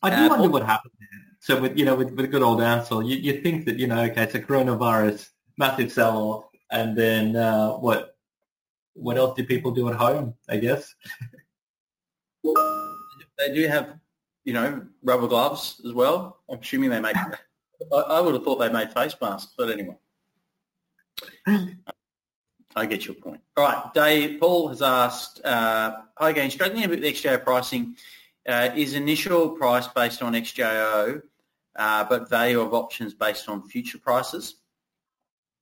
I 0.02 0.10
do 0.10 0.16
uh, 0.16 0.28
wonder 0.28 0.48
what 0.48 0.64
happened 0.64 0.92
there. 1.00 1.08
So 1.40 1.60
with 1.60 1.78
you 1.78 1.84
know 1.84 1.94
with, 1.94 2.12
with 2.12 2.30
good 2.30 2.42
old 2.42 2.60
Ansell, 2.60 3.02
you, 3.02 3.16
you 3.16 3.40
think 3.40 3.64
that 3.66 3.78
you 3.78 3.86
know 3.86 4.00
okay 4.02 4.22
it's 4.22 4.34
a 4.34 4.40
coronavirus 4.40 5.28
massive 5.56 5.90
sell 5.90 6.16
off, 6.18 6.44
and 6.70 6.96
then 6.96 7.34
uh, 7.34 7.72
what 7.72 8.16
what 8.94 9.16
else 9.16 9.36
do 9.36 9.44
people 9.44 9.70
do 9.70 9.88
at 9.88 9.96
home? 9.96 10.34
I 10.48 10.58
guess 10.58 10.94
they 12.44 13.54
do 13.54 13.66
have, 13.68 13.94
you 14.48 14.54
know, 14.54 14.82
rubber 15.02 15.28
gloves 15.28 15.78
as 15.84 15.92
well. 15.92 16.38
I'm 16.48 16.58
assuming 16.58 16.88
they 16.88 17.00
make. 17.00 17.14
I, 17.92 18.18
would 18.18 18.32
have 18.32 18.44
thought 18.44 18.58
they 18.58 18.70
made 18.70 18.90
face 18.94 19.14
masks, 19.20 19.52
but 19.58 19.68
anyway. 19.68 19.94
I 22.74 22.86
get 22.86 23.04
your 23.04 23.14
point. 23.16 23.42
All 23.58 23.64
right, 23.64 23.92
Dave. 23.92 24.40
Paul 24.40 24.68
has 24.68 24.80
asked, 24.80 25.44
uh, 25.44 25.98
"Hi 26.16 26.30
again, 26.30 26.50
struggling 26.50 26.84
a 26.84 26.88
bit 26.88 27.00
with 27.00 27.14
XJO 27.14 27.44
pricing. 27.44 27.94
Uh, 28.48 28.70
is 28.74 28.94
initial 28.94 29.50
price 29.50 29.86
based 29.86 30.22
on 30.22 30.32
XJO, 30.32 31.20
uh, 31.76 32.04
but 32.04 32.30
value 32.30 32.62
of 32.62 32.72
options 32.72 33.12
based 33.12 33.50
on 33.50 33.68
future 33.68 33.98
prices?" 33.98 34.54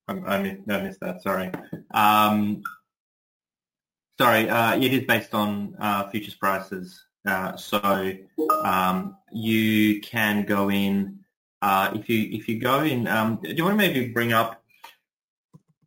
I, 0.07 0.13
I, 0.13 0.41
missed, 0.41 0.61
I 0.69 0.81
missed 0.81 1.01
that. 1.01 1.21
Sorry. 1.23 1.51
Um, 1.91 2.63
sorry. 4.17 4.49
Uh, 4.49 4.77
it 4.77 4.93
is 4.93 5.03
based 5.03 5.33
on 5.33 5.75
uh, 5.77 6.07
futures 6.09 6.35
prices. 6.35 7.06
Uh, 7.25 7.55
so 7.57 8.13
um, 8.63 9.17
you 9.31 9.99
can 10.01 10.45
go 10.45 10.69
in 10.69 11.19
if 11.63 12.09
you 12.09 12.29
if 12.31 12.47
you 12.47 12.59
go 12.59 12.81
in. 12.81 13.07
Um, 13.07 13.39
do 13.41 13.53
you 13.53 13.63
want 13.63 13.73
to 13.73 13.77
maybe 13.77 14.09
bring 14.09 14.33
up 14.33 14.63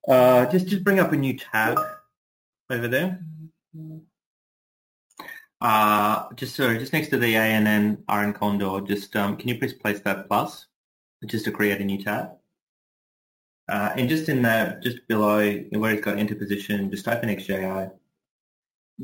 uh, 0.09 0.47
just 0.47 0.66
just 0.66 0.85
bring 0.85 0.99
up 0.99 1.12
a 1.12 1.16
new 1.16 1.37
tab 1.37 1.79
over 2.71 2.88
there. 2.88 3.21
Uh, 5.61 6.33
just 6.35 6.57
sorry, 6.57 6.79
just 6.79 6.93
next 6.93 7.09
to 7.09 7.19
the 7.19 7.37
ANN 7.37 8.03
Iron 8.09 8.33
Condor, 8.33 8.81
just 8.81 9.14
um, 9.14 9.37
can 9.37 9.49
you 9.49 9.59
please 9.59 9.75
place 9.75 10.01
that 10.01 10.27
plus, 10.27 10.66
just 11.27 11.45
to 11.45 11.53
create 11.53 11.81
a 11.81 11.85
new 11.85 12.03
tab? 12.03 12.31
Uh, 13.69 13.93
and 13.97 14.09
just 14.09 14.29
in 14.29 14.43
there, 14.43 14.81
just 14.83 15.07
below 15.07 15.38
where 15.73 15.93
it's 15.93 16.05
got 16.05 16.19
interposition, 16.19 16.90
just 16.90 17.05
type 17.05 17.23
in 17.23 17.29
XJI. 17.29 17.93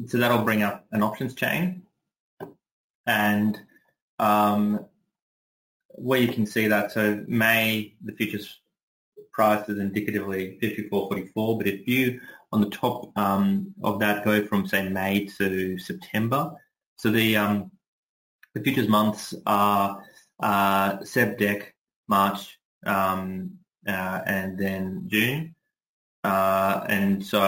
So 0.07 0.19
that'll 0.19 0.45
bring 0.45 0.62
up 0.62 0.87
an 0.93 1.03
options 1.03 1.35
chain. 1.35 1.83
And 3.07 3.61
um, 4.19 4.85
where 5.90 6.21
you 6.21 6.29
can 6.29 6.47
see 6.47 6.69
that, 6.69 6.92
so 6.92 7.25
May, 7.27 7.95
the 8.05 8.12
futures 8.12 8.61
price 9.33 9.69
is 9.69 9.79
indicatively 9.79 10.59
54.44, 10.62 11.59
but 11.59 11.66
if 11.66 11.87
you 11.87 12.21
on 12.53 12.61
the 12.61 12.71
top 12.71 13.16
um, 13.19 13.75
of 13.83 13.99
that 14.01 14.25
go 14.25 14.47
from 14.47 14.66
say 14.66 14.88
May 14.88 15.27
to 15.38 15.79
September, 15.79 16.53
so 16.97 17.11
the 17.11 17.37
um, 17.37 17.71
the 18.55 18.62
futures 18.62 18.88
months 18.88 19.35
are 19.45 20.03
uh, 20.40 21.05
Sep 21.05 21.38
Dec, 21.38 21.64
March, 22.09 22.59
um, 22.87 23.51
uh, 23.87 24.21
and 24.27 24.59
then 24.59 25.05
June, 25.07 25.55
uh, 26.25 26.85
and 26.88 27.25
so 27.25 27.40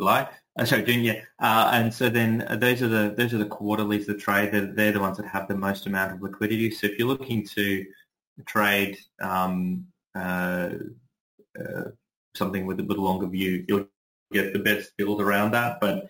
uh. 0.00 0.26
Uh, 0.56 0.64
sorry, 0.64 0.84
June, 0.84 1.02
yeah. 1.02 1.20
Uh, 1.40 1.70
and 1.72 1.92
so 1.92 2.08
then 2.08 2.46
uh, 2.48 2.54
those 2.54 2.80
are 2.80 2.88
the 2.88 3.12
those 3.16 3.34
are 3.34 3.38
the 3.38 3.46
quarterlies 3.46 4.06
the 4.06 4.14
trade. 4.14 4.52
They're, 4.52 4.66
they're 4.66 4.92
the 4.92 5.00
ones 5.00 5.16
that 5.16 5.26
have 5.26 5.48
the 5.48 5.56
most 5.56 5.86
amount 5.86 6.12
of 6.12 6.22
liquidity. 6.22 6.70
So 6.70 6.86
if 6.86 6.98
you're 6.98 7.08
looking 7.08 7.44
to 7.48 7.84
trade 8.46 8.98
um, 9.20 9.86
uh, 10.14 10.70
uh, 11.58 11.84
something 12.34 12.66
with 12.66 12.78
a 12.78 12.84
bit 12.84 12.98
longer 12.98 13.26
view, 13.26 13.64
you'll 13.66 13.88
get 14.32 14.52
the 14.52 14.60
best 14.60 14.92
deals 14.96 15.20
around 15.20 15.52
that. 15.52 15.80
But 15.80 16.06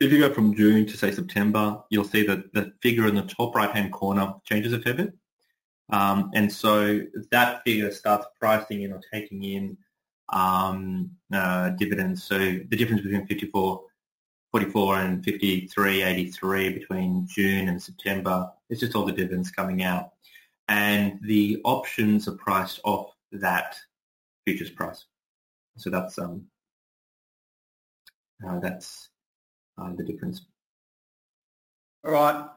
if 0.00 0.12
you 0.12 0.18
go 0.18 0.32
from 0.32 0.54
June 0.54 0.86
to 0.86 0.96
say 0.96 1.10
September, 1.10 1.82
you'll 1.90 2.04
see 2.04 2.26
that 2.26 2.52
the 2.54 2.72
figure 2.82 3.06
in 3.06 3.16
the 3.16 3.22
top 3.22 3.54
right-hand 3.54 3.92
corner 3.92 4.34
changes 4.44 4.72
a 4.72 4.80
fair 4.80 4.94
bit. 4.94 5.12
Um, 5.90 6.30
and 6.34 6.52
so 6.52 7.00
that 7.30 7.64
figure 7.64 7.90
starts 7.90 8.26
pricing 8.38 8.82
in 8.82 8.92
or 8.92 9.00
taking 9.12 9.42
in 9.42 9.76
um, 10.30 11.10
uh, 11.32 11.70
dividends. 11.70 12.24
So 12.24 12.38
the 12.38 12.76
difference 12.76 13.02
between 13.02 13.26
54, 13.26 13.82
44 14.52 14.96
and 14.96 15.24
53.83 15.24 16.74
between 16.74 17.26
June 17.28 17.68
and 17.68 17.82
September 17.82 18.50
is 18.70 18.80
just 18.80 18.94
all 18.94 19.04
the 19.04 19.12
dividends 19.12 19.50
coming 19.50 19.82
out. 19.82 20.12
And 20.68 21.18
the 21.22 21.60
options 21.64 22.28
are 22.28 22.36
priced 22.36 22.80
off 22.84 23.12
that 23.32 23.76
futures 24.44 24.70
price. 24.70 25.06
So 25.76 25.90
that's 25.90 26.18
um, 26.18 26.44
uh, 28.46 28.58
that's 28.58 29.08
uh, 29.80 29.92
the 29.96 30.04
difference. 30.04 30.42
All 32.04 32.12
right. 32.12 32.48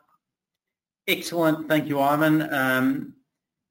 Excellent. 1.07 1.67
Thank 1.67 1.88
you, 1.88 1.99
Ivan. 1.99 2.53
Um, 2.53 3.15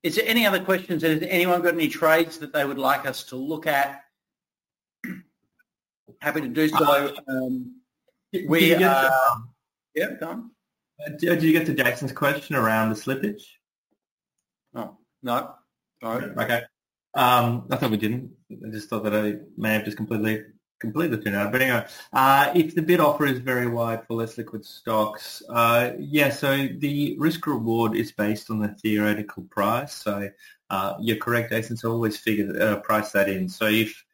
is 0.03 0.17
there 0.17 0.25
any 0.27 0.47
other 0.47 0.61
questions? 0.61 1.03
Has 1.03 1.23
anyone 1.23 1.63
got 1.63 1.75
any 1.75 1.89
trades 1.89 2.39
that 2.39 2.53
they 2.53 2.65
would 2.65 2.79
like 2.79 3.07
us 3.07 3.25
to 3.25 3.37
look 3.37 3.67
at? 3.67 4.03
Happy 6.21 6.41
to 6.41 6.49
do 6.49 6.69
so. 6.69 7.15
Um, 7.29 7.81
we 8.47 8.75
are... 8.75 9.11
yeah, 9.95 10.15
come. 10.19 10.53
Uh, 11.05 11.11
did 11.19 11.43
you 11.43 11.53
get 11.53 11.67
to 11.67 11.75
Jackson's 11.75 12.13
question 12.13 12.57
around 12.57 12.91
the 12.91 12.95
slippage? 12.95 13.43
Oh, 14.75 14.97
no. 15.23 15.55
Right. 16.03 16.25
Okay. 16.25 16.63
Um, 17.15 17.67
I 17.71 17.77
thought 17.77 17.91
we 17.91 17.97
didn't. 17.97 18.33
I 18.51 18.71
just 18.71 18.89
thought 18.89 19.05
that 19.05 19.15
I 19.15 19.37
may 19.57 19.75
have 19.75 19.85
just 19.85 19.97
completely 19.97 20.45
completely 20.81 21.19
tuned 21.19 21.37
out. 21.37 21.53
But 21.53 21.63
anyway, 21.63 21.87
uh, 22.13 22.53
if 22.55 22.75
the 22.75 22.83
bid 22.83 23.01
offer 23.01 23.27
is 23.27 23.39
very 23.39 23.69
wide 23.69 24.07
for 24.07 24.15
less 24.15 24.37
liquid 24.37 24.65
stocks, 24.65 25.43
uh, 25.49 25.93
yeah, 25.99 26.31
so 26.31 26.69
the 26.79 27.17
risk 27.19 27.47
reward 27.47 27.95
is 27.95 28.11
based 28.13 28.51
on 28.51 28.59
the 28.59 28.69
theoretical 28.69 29.45
price. 29.45 29.95
So 29.95 30.31
uh, 30.71 30.95
you're 31.01 31.17
correct, 31.17 31.53
Jason. 31.53 31.77
So 31.77 31.93
always 31.93 32.17
figure 32.17 32.61
uh, 32.61 32.77
price 32.81 33.13
that 33.13 33.29
in. 33.29 33.49
So 33.49 33.67
if 33.67 34.05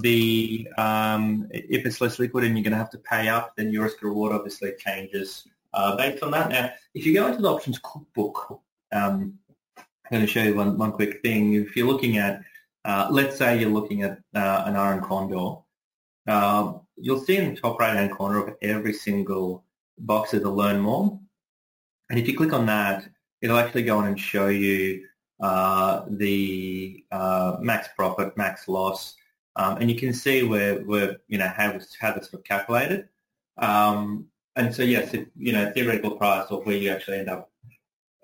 the 0.00 0.68
um, 0.78 1.48
if 1.50 1.84
it's 1.84 2.00
less 2.00 2.18
liquid 2.18 2.44
and 2.44 2.56
you're 2.56 2.62
going 2.62 2.72
to 2.72 2.78
have 2.78 2.90
to 2.90 2.98
pay 2.98 3.28
up, 3.28 3.56
then 3.56 3.72
your 3.72 3.84
risk 3.84 4.02
reward 4.02 4.32
obviously 4.32 4.72
changes 4.78 5.48
uh, 5.74 5.96
based 5.96 6.22
on 6.22 6.30
that. 6.32 6.50
Now, 6.50 6.70
if 6.94 7.06
you 7.06 7.14
go 7.14 7.26
into 7.26 7.42
the 7.42 7.50
options 7.50 7.78
cookbook, 7.82 8.60
um, 8.92 9.38
I'm 9.76 9.84
going 10.10 10.26
to 10.26 10.26
show 10.26 10.42
you 10.42 10.54
one, 10.54 10.76
one 10.76 10.92
quick 10.92 11.22
thing. 11.22 11.54
If 11.54 11.76
you're 11.76 11.86
looking 11.86 12.18
at, 12.18 12.42
uh, 12.84 13.08
let's 13.10 13.36
say 13.36 13.58
you're 13.58 13.70
looking 13.70 14.02
at 14.02 14.18
uh, 14.34 14.64
an 14.66 14.76
iron 14.76 15.02
condor, 15.02 15.61
uh, 16.28 16.74
you'll 16.96 17.20
see 17.20 17.36
in 17.36 17.54
the 17.54 17.60
top 17.60 17.78
right-hand 17.80 18.12
corner 18.12 18.38
of 18.38 18.54
every 18.62 18.92
single 18.92 19.64
box 19.98 20.34
is 20.34 20.42
a 20.42 20.50
learn 20.50 20.80
more. 20.80 21.18
And 22.10 22.18
if 22.18 22.28
you 22.28 22.36
click 22.36 22.52
on 22.52 22.66
that, 22.66 23.08
it'll 23.40 23.58
actually 23.58 23.82
go 23.82 23.98
on 23.98 24.06
and 24.06 24.18
show 24.18 24.48
you 24.48 25.06
uh, 25.40 26.04
the 26.08 27.04
uh, 27.10 27.56
max 27.60 27.88
profit, 27.96 28.36
max 28.36 28.68
loss, 28.68 29.16
um, 29.56 29.78
and 29.78 29.90
you 29.90 29.96
can 29.96 30.12
see 30.12 30.44
where, 30.44 30.76
where 30.82 31.18
you 31.28 31.38
know 31.38 31.48
how 31.48 31.78
how 32.00 32.12
that's 32.12 32.30
sort 32.30 32.40
of 32.40 32.44
calculated. 32.44 33.08
Um, 33.58 34.26
and 34.56 34.74
so 34.74 34.82
yes, 34.82 35.12
if, 35.14 35.26
you 35.36 35.52
know 35.52 35.70
theoretical 35.72 36.12
price 36.12 36.46
or 36.50 36.62
where 36.62 36.76
you 36.76 36.90
actually 36.90 37.18
end 37.18 37.28
up 37.28 37.50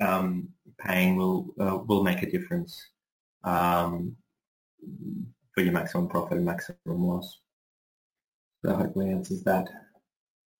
um, 0.00 0.48
paying 0.78 1.16
will 1.16 1.54
uh, 1.61 1.78
will 1.78 2.04
make 2.04 2.22
a 2.22 2.30
difference 2.30 2.80
um, 3.44 4.16
for 5.52 5.62
your 5.62 5.72
maximum 5.72 6.08
profit 6.08 6.37
and 6.37 6.46
maximum 6.46 6.76
loss. 6.87 7.40
So 8.64 8.74
hopefully 8.74 9.10
answers 9.10 9.42
that. 9.44 9.68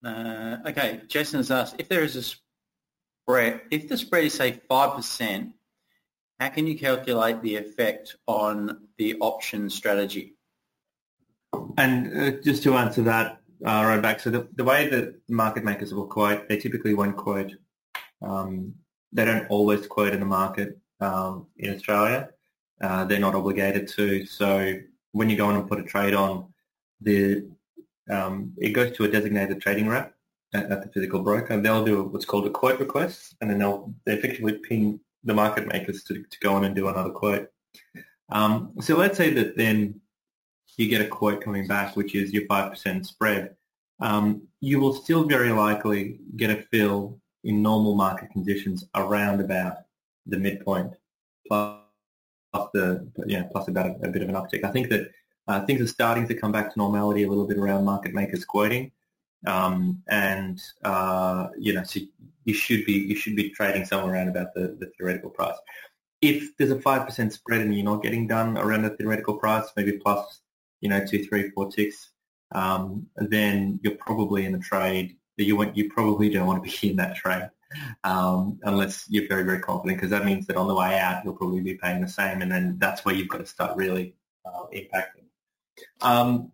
Uh, 0.05 0.59
okay, 0.67 1.01
Jason 1.09 1.39
has 1.39 1.51
asked 1.51 1.77
if 1.79 1.89
there 1.89 2.05
is 2.05 2.17
a 2.17 2.23
spread, 2.23 3.63
if 3.71 3.89
the 3.89 3.97
spread 3.97 4.25
is 4.25 4.35
say 4.35 4.61
five 4.69 4.95
percent, 4.95 5.53
how 6.39 6.49
can 6.49 6.67
you 6.67 6.79
calculate 6.79 7.43
the 7.43 7.57
effect 7.57 8.17
on 8.27 8.87
the 8.97 9.17
option 9.21 9.69
strategy? 9.71 10.37
And 11.77 12.17
uh, 12.17 12.41
just 12.43 12.63
to 12.65 12.77
answer 12.77 13.03
that 13.03 13.41
uh, 13.65 13.85
right 13.87 14.01
back, 14.01 14.21
so 14.21 14.31
the, 14.31 14.49
the 14.55 14.65
way 14.65 14.89
that 14.89 15.21
market 15.29 15.65
makers 15.65 15.93
will 15.93 16.07
quote, 16.07 16.49
they 16.49 16.59
typically 16.59 16.95
won't 16.95 17.17
quote 17.17 17.53
um, 18.23 18.75
they 19.13 19.25
don't 19.25 19.47
always 19.49 19.87
quote 19.87 20.13
in 20.13 20.21
the 20.21 20.27
market 20.27 20.79
um, 21.01 21.47
in 21.57 21.75
Australia. 21.75 22.31
Uh, 22.81 23.05
they're 23.05 23.19
not 23.19 23.35
obligated 23.35 23.89
to. 23.89 24.25
So 24.27 24.75
when 25.13 25.31
you 25.31 25.37
go 25.37 25.47
on 25.47 25.57
and 25.57 25.69
put 25.69 25.81
a 25.81 25.85
trade 25.85 26.15
on, 26.15 26.53
the 27.01 27.49
um, 28.11 28.53
it 28.57 28.71
goes 28.71 28.97
to 28.97 29.05
a 29.05 29.09
designated 29.09 29.61
trading 29.61 29.89
rep 29.89 30.15
at, 30.55 30.71
at, 30.71 30.83
the 30.83 30.89
physical 30.93 31.21
broker. 31.21 31.61
They'll 31.61 31.85
do 31.85 32.05
what's 32.05 32.25
called 32.25 32.47
a 32.47 32.51
quote 32.51 32.81
request, 32.81 33.35
and 33.41 33.51
then 33.51 33.59
they'll 33.59 33.93
they 34.05 34.15
effectively 34.15 34.55
ping 34.55 35.01
the 35.25 35.35
market 35.35 35.67
makers 35.67 36.05
to, 36.05 36.15
to 36.15 36.39
go 36.41 36.55
on 36.55 36.65
and 36.65 36.75
do 36.75 36.89
another 36.89 37.11
quote. 37.11 37.51
Um, 38.31 38.73
so 38.81 38.97
let's 38.97 39.17
say 39.17 39.31
that 39.35 39.57
then 39.57 40.01
you 40.77 40.89
get 40.89 41.01
a 41.01 41.09
quote 41.09 41.43
coming 41.43 41.67
back, 41.67 41.97
which 41.97 42.15
is 42.15 42.33
your 42.33 42.47
5% 42.47 43.05
spread. 43.05 43.57
Um, 44.01 44.43
you 44.61 44.79
will 44.79 44.95
still 44.95 45.25
very 45.25 45.51
likely 45.51 46.21
get 46.37 46.51
a 46.51 46.63
fill 46.71 47.21
in 47.45 47.63
normal 47.63 47.95
market 47.95 48.31
conditions 48.31 48.87
around 48.95 49.41
about 49.41 49.79
the 50.27 50.39
midpoint 50.39 50.93
plus 51.47 51.81
the 52.75 53.09
yeah 53.27 53.45
plus 53.51 53.69
about 53.69 53.87
a, 53.87 54.07
a 54.07 54.09
bit 54.09 54.23
of 54.23 54.29
an 54.29 54.35
uptick. 54.35 54.65
I 54.65 54.71
think 54.71 54.89
that 54.91 55.11
uh, 55.49 55.65
things 55.65 55.81
are 55.81 55.87
starting 55.87 56.29
to 56.29 56.35
come 56.35 56.53
back 56.53 56.73
to 56.73 56.79
normality 56.79 57.23
a 57.23 57.29
little 57.29 57.47
bit 57.47 57.59
around 57.59 57.85
market 57.85 58.15
makers 58.15 58.45
quoting, 58.45 58.93
um, 59.47 60.03
and 60.09 60.61
uh, 60.85 61.49
you 61.59 61.73
know 61.73 61.83
so 61.83 62.01
you 62.45 62.55
should 62.55 62.85
be 62.85 62.93
you 62.93 63.17
should 63.17 63.35
be 63.35 63.51
trading 63.51 63.85
somewhere 63.85 64.15
around 64.15 64.29
about 64.29 64.55
the, 64.55 64.77
the 64.79 64.91
theoretical 64.97 65.31
price. 65.31 65.57
If 66.21 66.57
there's 66.57 66.71
a 66.71 66.81
five 66.81 67.07
percent 67.07 67.33
spread 67.33 67.63
and 67.63 67.75
you're 67.75 67.85
not 67.85 68.03
getting 68.03 68.27
done 68.27 68.59
around 68.59 68.83
the 68.83 68.91
theoretical 68.91 69.39
price, 69.39 69.65
maybe 69.77 69.93
plus 69.93 70.41
you 70.81 70.89
know 70.89 71.05
two, 71.05 71.25
three, 71.25 71.51
four 71.51 71.71
ticks, 71.71 72.11
um, 72.53 73.07
then 73.17 73.81
you're 73.83 73.97
probably 73.97 74.45
in 74.45 74.55
a 74.55 74.59
trade 74.59 75.17
that 75.39 75.45
you 75.45 75.57
want. 75.57 75.77
You 75.77 75.91
probably 75.91 76.29
don't 76.29 76.47
want 76.47 76.63
to 76.63 76.71
be 76.71 76.89
in 76.91 76.97
that 76.97 77.17
trade 77.17 77.49
um, 78.05 78.59
unless 78.65 79.07
you're 79.09 79.29
very 79.29 79.45
very 79.45 79.61
confident, 79.61 79.99
because 79.99 80.11
that 80.11 80.25
means 80.25 80.47
that 80.47 80.57
on 80.57 80.69
the 80.69 80.75
way 80.75 80.99
out 80.99 81.25
you'll 81.25 81.35
probably 81.35 81.61
be 81.61 81.75
paying 81.75 82.01
the 82.01 82.09
same, 82.09 82.43
and 82.43 82.51
then 82.51 82.77
that's 82.79 83.05
where 83.05 83.15
you've 83.15 83.29
got 83.29 83.39
to 83.39 83.47
start 83.47 83.77
really 83.77 84.15
uh, 84.45 84.67
impacting. 84.75 85.28
Um, 86.01 86.53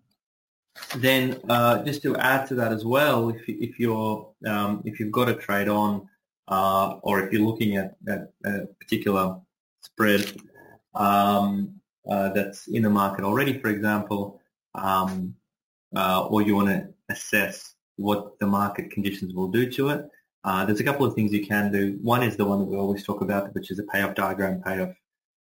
then 0.97 1.41
uh, 1.49 1.83
just 1.85 2.03
to 2.03 2.17
add 2.17 2.47
to 2.49 2.55
that 2.57 2.73
as 2.73 2.85
well, 2.85 3.29
if, 3.29 3.43
if 3.47 3.79
you're 3.79 4.29
um, 4.47 4.83
if 4.85 4.99
you've 4.99 5.13
got 5.13 5.29
a 5.29 5.35
trade 5.35 5.69
on, 5.69 6.09
uh, 6.49 6.99
or 7.03 7.21
if 7.23 7.33
you're 7.33 7.43
looking 7.43 7.77
at, 7.77 7.97
at 8.09 8.33
a 8.45 8.67
particular 8.81 9.37
spread 9.83 10.37
um, 10.95 11.81
uh, 12.11 12.31
that's 12.31 12.67
in 12.69 12.83
the 12.83 12.91
market 12.91 13.25
already, 13.25 13.59
for 13.59 13.69
example, 13.69 14.41
um, 14.75 15.35
uh, 15.97 16.27
or 16.27 16.43
you 16.43 16.55
want 16.55 16.69
to 16.69 16.89
assess 17.09 17.75
what 17.97 18.39
the 18.41 18.47
market 18.47 18.91
conditions 18.91 19.33
will 19.33 19.49
do 19.49 19.71
to 19.71 19.91
it, 19.91 20.09
uh, 20.45 20.65
there's 20.65 20.81
a 20.81 20.85
couple 20.85 21.07
of 21.07 21.15
things 21.15 21.33
you 21.33 21.47
can 21.47 21.73
do. 21.73 21.99
One 22.03 22.23
is 22.23 22.37
the 22.37 22.45
one 22.45 22.59
that 22.59 22.67
we 22.67 22.77
always 22.77 23.05
talk 23.05 23.23
about, 23.23 23.55
which 23.55 23.71
is 23.71 23.79
a 23.79 23.85
payoff 23.85 24.15
diagram, 24.15 24.63
payoff 24.63 24.95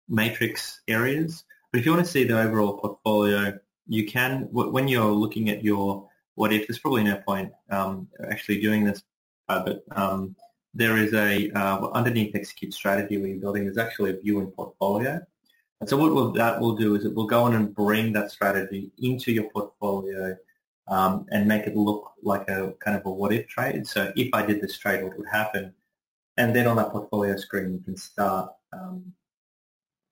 matrix 0.09 0.81
areas. 0.89 1.45
But 1.71 1.81
if 1.81 1.87
you 1.87 1.93
want 1.93 2.07
to 2.07 2.11
see 2.11 2.25
the 2.25 2.41
overall 2.41 2.79
portfolio, 2.79 3.59
you 3.89 4.07
can, 4.07 4.49
when 4.53 4.89
you're 4.89 5.11
looking 5.11 5.51
at 5.51 5.63
your 5.63 6.09
what 6.35 6.53
if, 6.53 6.67
there's 6.67 6.79
probably 6.79 7.05
no 7.05 7.17
point 7.17 7.53
um, 7.71 8.09
actually 8.31 8.61
doing 8.61 8.85
this, 8.85 9.03
uh, 9.49 9.65
but 9.65 9.85
um, 9.97 10.37
there 10.75 10.99
is 10.99 11.15
a, 11.15 11.51
uh, 11.53 11.89
underneath 11.91 12.35
execute 12.35 12.75
strategy 12.75 13.17
where 13.17 13.29
you're 13.29 13.41
building, 13.41 13.65
there's 13.65 13.79
actually 13.79 14.11
a 14.11 14.21
view 14.21 14.41
in 14.41 14.49
portfolio. 14.49 15.21
And 15.81 15.89
so 15.89 15.97
what 15.97 16.13
will, 16.13 16.33
that 16.33 16.61
will 16.61 16.77
do 16.77 16.95
is 16.95 17.05
it 17.05 17.15
will 17.15 17.27
go 17.27 17.47
in 17.47 17.55
and 17.55 17.75
bring 17.75 18.13
that 18.13 18.31
strategy 18.31 18.91
into 18.99 19.33
your 19.33 19.51
portfolio 19.51 20.37
um, 20.89 21.27
and 21.31 21.49
make 21.49 21.67
it 21.67 21.77
look 21.77 22.13
like 22.23 22.49
a 22.49 22.75
kind 22.81 22.97
of 22.97 23.05
a 23.07 23.11
what 23.11 23.33
if 23.33 23.47
trade. 23.49 23.87
So 23.87 24.13
if 24.17 24.29
I 24.33 24.45
did 24.45 24.61
this 24.61 24.77
trade, 24.79 25.05
what 25.05 25.17
would 25.17 25.29
happen? 25.29 25.75
And 26.37 26.55
then 26.55 26.67
on 26.67 26.77
that 26.77 26.91
portfolio 26.91 27.37
screen, 27.37 27.73
you 27.73 27.81
can 27.81 27.97
start 27.97 28.53
um, 28.73 29.13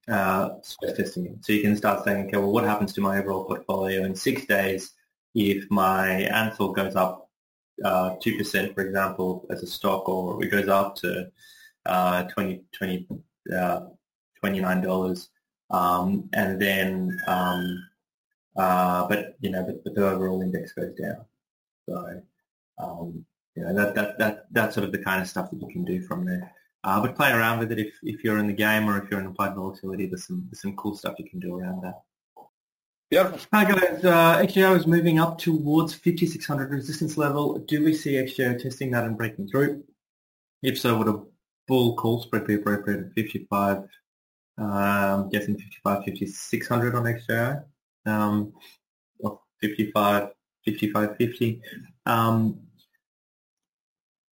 uh, 0.09 0.51
stress 0.63 0.97
testing. 0.97 1.39
So 1.43 1.53
you 1.53 1.63
can 1.63 1.77
start 1.77 2.05
saying, 2.05 2.27
okay, 2.27 2.37
well, 2.37 2.53
what 2.53 2.65
happens 2.65 2.93
to 2.95 3.01
my 3.01 3.19
overall 3.19 3.45
portfolio 3.45 4.05
in 4.05 4.15
six 4.15 4.45
days 4.47 4.93
if 5.35 5.69
my 5.71 6.09
Ansell 6.23 6.73
goes 6.73 6.95
up 6.97 7.29
uh, 7.85 8.17
2%, 8.17 8.75
for 8.75 8.87
example, 8.87 9.47
as 9.51 9.63
a 9.63 9.67
stock, 9.67 10.09
or 10.09 10.43
it 10.45 10.49
goes 10.49 10.69
up 10.69 10.95
to 10.97 11.31
uh, 11.87 12.23
20, 12.25 12.63
20, 12.73 13.07
uh, 13.57 13.81
$29, 14.43 15.29
um, 15.71 16.29
and 16.33 16.61
then, 16.61 17.19
um, 17.27 17.89
uh, 18.57 19.09
but, 19.09 19.37
you 19.41 19.51
know, 19.51 19.65
but, 19.65 19.83
but, 19.83 19.95
the 19.95 20.09
overall 20.09 20.43
index 20.43 20.73
goes 20.73 20.95
down. 20.95 21.25
So, 21.89 22.23
um, 22.79 23.25
you 23.57 23.65
know, 23.65 23.75
that, 23.75 23.95
that, 23.95 24.19
that, 24.19 24.47
that's 24.53 24.75
sort 24.75 24.85
of 24.85 24.93
the 24.93 24.99
kind 24.99 25.21
of 25.21 25.29
stuff 25.29 25.51
that 25.51 25.61
you 25.61 25.69
can 25.69 25.85
do 25.85 26.01
from 26.01 26.25
there. 26.25 26.53
Uh, 26.85 27.01
but 27.01 27.17
play 27.17 27.33
around 27.33 27.59
with 27.59 27.73
it 27.73 27.79
if, 27.79 27.95
if 28.03 28.23
you're 28.23 28.39
in 28.39 28.47
the 28.47 28.53
game 28.53 28.89
or 28.89 29.03
if 29.03 29.11
you're 29.11 29.19
in 29.19 29.27
applied 29.27 29.55
volatility. 29.55 30.07
There's 30.07 30.27
some 30.27 30.47
there's 30.51 30.61
some 30.61 30.77
cool 30.77 30.95
stuff 30.95 31.15
you 31.19 31.29
can 31.29 31.41
do 31.41 31.59
around 31.59 31.83
that. 31.83 32.03
Beautiful. 33.11 33.39
Hi 33.53 33.65
guys, 33.65 34.05
uh, 34.05 34.39
XJO 34.39 34.77
is 34.77 34.87
moving 34.87 35.19
up 35.19 35.39
towards 35.39 35.95
5600 35.95 36.71
resistance 36.71 37.17
level. 37.17 37.59
Do 37.59 37.85
we 37.85 37.95
see 37.95 38.15
XJO 38.15 38.63
testing 38.63 38.91
that 38.91 39.05
and 39.05 39.17
breaking 39.17 39.49
through? 39.49 39.83
If 40.63 40.79
so, 40.79 40.99
would 40.99 41.09
a 41.09 41.23
bull 41.67 41.97
call 41.97 42.23
spread 42.23 42.47
be 42.47 42.55
appropriate 42.55 43.01
at 43.01 43.13
55? 43.15 43.79
Um, 43.79 43.87
I'm 44.59 45.29
guessing 45.31 45.57
55, 45.57 46.05
5600 46.05 46.95
on 46.95 47.05
XJO. 47.05 47.65
Um, 48.07 48.53
55, 49.61 50.31
55, 50.65 51.17
50. 51.17 51.63
Um, 52.07 52.61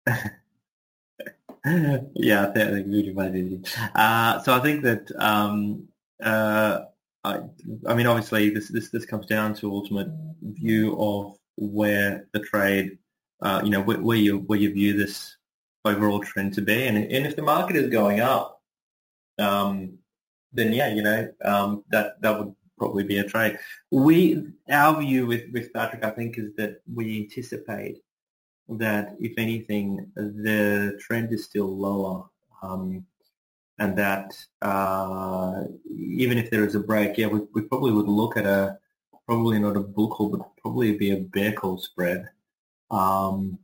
yeah, 2.16 2.48
I 2.48 2.52
think 2.54 2.88
beauty 2.90 3.64
Uh, 3.94 4.40
so 4.40 4.54
I 4.54 4.60
think 4.60 4.82
that 4.84 5.12
um, 5.20 5.88
uh, 6.24 6.80
I, 7.24 7.40
I 7.86 7.94
mean, 7.94 8.08
obviously, 8.08 8.50
this 8.50 8.70
this 8.70 8.90
this 8.90 9.06
comes 9.06 9.28
down 9.28 9.54
to 9.56 9.72
ultimate 9.72 10.08
view 10.42 10.98
of 11.00 11.38
where 11.58 12.28
the 12.34 12.40
trade, 12.40 12.98
uh, 13.44 13.62
you 13.64 13.70
know, 13.70 13.82
where, 13.82 14.02
where, 14.02 14.18
you 14.18 14.40
where 14.40 14.58
you 14.58 14.74
view 14.74 14.98
this 14.98 15.38
overall 15.86 16.20
trend 16.20 16.56
to 16.56 16.62
be, 16.62 16.88
and 16.88 16.98
and 16.98 17.28
if 17.28 17.36
the 17.36 17.44
market 17.44 17.76
is 17.76 17.92
going 17.92 18.22
up, 18.22 18.60
um, 19.38 20.00
then 20.54 20.74
yeah, 20.74 20.92
you 20.92 21.04
know, 21.04 21.32
um, 21.46 21.84
that 21.92 22.20
that 22.22 22.40
would 22.40 22.56
probably 22.80 23.04
be 23.04 23.20
a 23.20 23.24
trade. 23.24 23.60
We 23.92 24.48
our 24.68 25.00
view 25.00 25.28
with 25.28 25.44
with 25.54 25.72
Patrick, 25.74 26.04
I 26.04 26.10
think, 26.10 26.40
is 26.40 26.56
that 26.56 26.82
we 26.92 27.22
anticipate 27.22 28.00
that, 28.70 29.16
if 29.20 29.34
anything, 29.38 30.12
the 30.16 30.98
trend 31.00 31.32
is 31.34 31.46
still 31.46 31.68
lower, 31.68 32.26
um, 32.62 33.06
and 33.80 33.98
that 33.98 34.34
uh, 34.62 35.64
even 35.90 36.38
if 36.38 36.50
there 36.50 36.66
is 36.66 36.76
a 36.76 36.80
break, 36.80 37.18
yeah, 37.18 37.28
we, 37.28 37.42
we, 37.54 37.62
probably 37.62 37.92
would 37.92 38.08
look 38.08 38.38
at 38.38 38.46
a 38.46 38.78
probably 39.26 39.60
not 39.60 39.76
a 39.76 39.80
bull 39.80 40.10
call, 40.10 40.30
but 40.30 40.56
probably 40.58 40.96
be 40.98 41.12
a 41.12 41.18
bear 41.18 41.52
call 41.54 41.78
spread. 41.78 42.30
Um, 42.92 43.58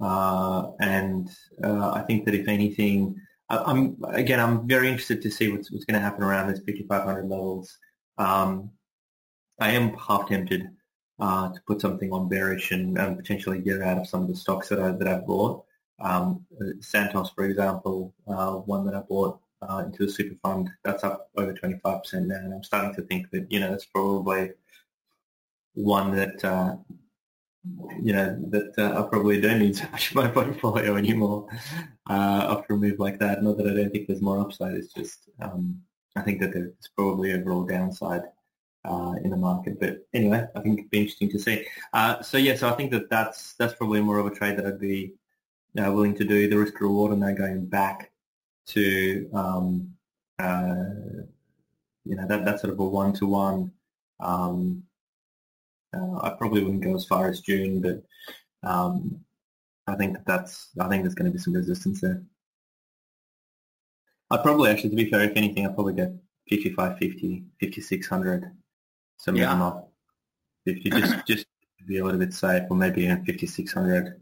uh, 0.00 0.70
and 0.80 1.30
uh, 1.62 1.90
I 1.90 2.02
think 2.02 2.24
that 2.24 2.34
if 2.34 2.48
anything, 2.48 3.20
I, 3.48 3.70
am 3.70 3.96
again, 4.08 4.40
I'm 4.40 4.66
very 4.66 4.88
interested 4.88 5.20
to 5.22 5.30
see 5.30 5.50
what's, 5.50 5.70
what's 5.70 5.84
going 5.84 6.00
to 6.00 6.04
happen 6.04 6.24
around 6.24 6.48
this 6.48 6.60
5,500 6.60 7.28
levels. 7.28 7.76
Um, 8.18 8.70
I 9.60 9.72
am 9.72 9.94
half 9.94 10.28
tempted 10.28 10.70
uh, 11.20 11.52
to 11.52 11.60
put 11.66 11.80
something 11.80 12.12
on 12.12 12.28
bearish 12.28 12.72
and, 12.72 12.98
and, 12.98 13.16
potentially 13.16 13.60
get 13.60 13.82
out 13.82 13.98
of 13.98 14.08
some 14.08 14.22
of 14.22 14.28
the 14.28 14.34
stocks 14.34 14.68
that 14.68 14.80
I 14.80 14.90
that 14.92 15.08
I've 15.08 15.26
bought. 15.26 15.64
Um, 16.00 16.44
Santos, 16.80 17.30
for 17.30 17.44
example, 17.44 18.12
uh, 18.26 18.52
one 18.52 18.84
that 18.86 18.94
I 18.94 19.00
bought 19.00 19.38
uh, 19.68 19.84
into 19.86 20.06
the 20.06 20.12
super 20.12 20.34
fund, 20.42 20.70
that's 20.82 21.04
up 21.04 21.30
over 21.36 21.52
25% 21.52 22.26
now, 22.26 22.36
and 22.36 22.52
I'm 22.52 22.64
starting 22.64 22.94
to 22.94 23.02
think 23.02 23.30
that 23.30 23.50
you 23.50 23.60
know 23.60 23.70
that's 23.70 23.84
probably 23.84 24.50
one 25.74 26.14
that 26.16 26.44
uh, 26.44 26.76
you 28.00 28.12
know 28.12 28.36
that 28.50 28.74
uh, 28.78 28.98
I 28.98 29.08
probably 29.08 29.40
don't 29.40 29.60
need 29.60 29.80
much 29.92 30.10
of 30.10 30.16
my 30.16 30.28
portfolio 30.28 30.96
anymore 30.96 31.46
uh, 32.10 32.56
after 32.56 32.74
a 32.74 32.76
move 32.76 32.98
like 32.98 33.18
that. 33.20 33.42
Not 33.42 33.56
that 33.58 33.68
I 33.68 33.74
don't 33.74 33.90
think 33.90 34.08
there's 34.08 34.22
more 34.22 34.40
upside. 34.40 34.74
It's 34.74 34.92
just 34.92 35.28
um, 35.40 35.80
I 36.16 36.22
think 36.22 36.40
that 36.40 36.52
there's 36.52 36.72
probably 36.96 37.32
overall 37.32 37.64
downside 37.64 38.22
uh, 38.84 39.14
in 39.22 39.30
the 39.30 39.36
market. 39.36 39.78
But 39.80 40.06
anyway, 40.12 40.46
I 40.54 40.60
think 40.60 40.78
it'd 40.78 40.90
be 40.90 41.00
interesting 41.00 41.30
to 41.30 41.38
see. 41.38 41.66
Uh, 41.92 42.22
so 42.22 42.38
yeah, 42.38 42.56
so 42.56 42.68
I 42.68 42.72
think 42.72 42.90
that 42.92 43.10
that's 43.10 43.54
that's 43.54 43.74
probably 43.74 44.00
more 44.00 44.18
of 44.18 44.26
a 44.26 44.34
trade 44.34 44.58
that 44.58 44.66
I'd 44.66 44.80
be 44.80 45.12
uh, 45.78 45.90
willing 45.92 46.14
to 46.16 46.24
do. 46.24 46.48
The 46.48 46.56
risk 46.56 46.80
reward 46.80 47.12
and 47.12 47.22
then 47.22 47.34
going 47.34 47.66
back 47.66 48.10
to 48.68 49.28
um, 49.32 49.94
uh, 50.38 51.24
you 52.04 52.16
know 52.16 52.26
that 52.26 52.44
that 52.44 52.60
sort 52.60 52.72
of 52.72 52.80
a 52.80 52.84
one 52.84 53.12
to 53.14 53.26
one. 53.26 53.72
I 56.22 56.30
probably 56.30 56.62
wouldn't 56.62 56.84
go 56.84 56.94
as 56.94 57.04
far 57.04 57.28
as 57.28 57.40
June, 57.40 57.80
but 57.80 58.02
um, 58.68 59.20
I 59.86 59.94
think 59.96 60.14
that 60.14 60.26
that's 60.26 60.68
I 60.78 60.88
think 60.88 61.02
there's 61.02 61.14
going 61.14 61.30
to 61.30 61.36
be 61.36 61.42
some 61.42 61.54
resistance 61.54 62.00
there. 62.00 62.22
I'd 64.30 64.42
probably 64.42 64.70
actually, 64.70 64.90
to 64.90 64.96
be 64.96 65.10
fair, 65.10 65.22
if 65.22 65.36
anything, 65.36 65.66
I'd 65.66 65.74
probably 65.74 65.92
get 65.94 66.12
55, 66.48 66.98
50, 66.98 67.44
5600 67.60 68.50
some 69.22 69.36
yeah. 69.36 69.62
up. 69.62 69.88
If 70.66 70.84
you 70.84 70.90
just 70.90 71.14
just 71.26 71.46
be 71.86 71.98
a 71.98 72.04
little 72.04 72.18
bit 72.18 72.34
safe, 72.34 72.64
or 72.68 72.76
maybe 72.76 73.04
even 73.04 73.24
5600, 73.24 74.20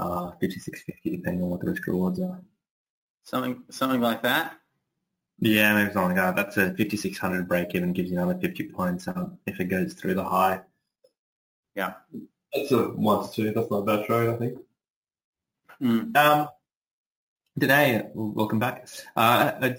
uh, 0.00 0.30
5650, 0.40 1.16
depending 1.16 1.42
on 1.44 1.50
what 1.50 1.60
the 1.60 1.70
risk 1.70 1.86
rewards 1.86 2.20
are. 2.20 2.40
Something 3.22 3.62
something 3.70 4.00
like 4.00 4.22
that. 4.22 4.58
Yeah, 5.38 5.74
maybe 5.74 5.92
something 5.92 6.16
like 6.16 6.34
that. 6.34 6.36
That's 6.36 6.56
a 6.56 6.74
5600 6.74 7.48
break 7.48 7.74
even 7.74 7.92
gives 7.92 8.10
you 8.10 8.18
another 8.18 8.38
50 8.38 8.64
points 8.70 9.06
um, 9.08 9.38
if 9.46 9.60
it 9.60 9.66
goes 9.66 9.94
through 9.94 10.14
the 10.14 10.24
high. 10.24 10.60
Yeah. 11.76 11.94
That's 12.52 12.72
a 12.72 12.88
one 12.88 13.26
to 13.26 13.32
two. 13.32 13.52
That's 13.52 13.70
not 13.70 13.78
a 13.78 13.82
bad 13.84 14.06
trade, 14.06 14.30
I 14.30 14.36
think. 14.36 14.58
Mm. 15.80 16.16
Um, 16.16 16.48
today, 17.58 18.06
welcome 18.14 18.58
back. 18.58 18.88
Uh, 19.16 19.52
I, 19.60 19.66
I, 19.66 19.76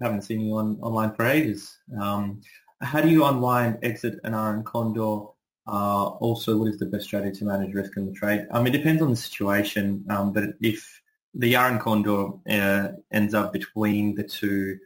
haven't 0.00 0.22
seen 0.22 0.40
you 0.40 0.56
on 0.56 0.78
online 0.82 1.12
for 1.12 1.26
ages. 1.26 1.78
Um, 2.00 2.40
how 2.80 3.00
do 3.00 3.08
you 3.08 3.24
unwind, 3.24 3.78
exit 3.82 4.18
an 4.24 4.34
iron 4.34 4.62
condor? 4.64 5.26
Uh, 5.66 6.06
also, 6.20 6.56
what 6.56 6.68
is 6.68 6.78
the 6.78 6.86
best 6.86 7.04
strategy 7.04 7.38
to 7.38 7.44
manage 7.44 7.74
risk 7.74 7.96
in 7.96 8.06
the 8.06 8.12
trade? 8.12 8.46
Mean, 8.52 8.68
it 8.68 8.70
depends 8.72 9.02
on 9.02 9.10
the 9.10 9.16
situation, 9.16 10.04
um, 10.08 10.32
but 10.32 10.44
if 10.60 11.02
the 11.34 11.56
iron 11.56 11.78
condor 11.78 12.30
uh, 12.48 12.88
ends 13.12 13.34
up 13.34 13.52
between 13.52 14.14
the 14.14 14.22
two, 14.22 14.78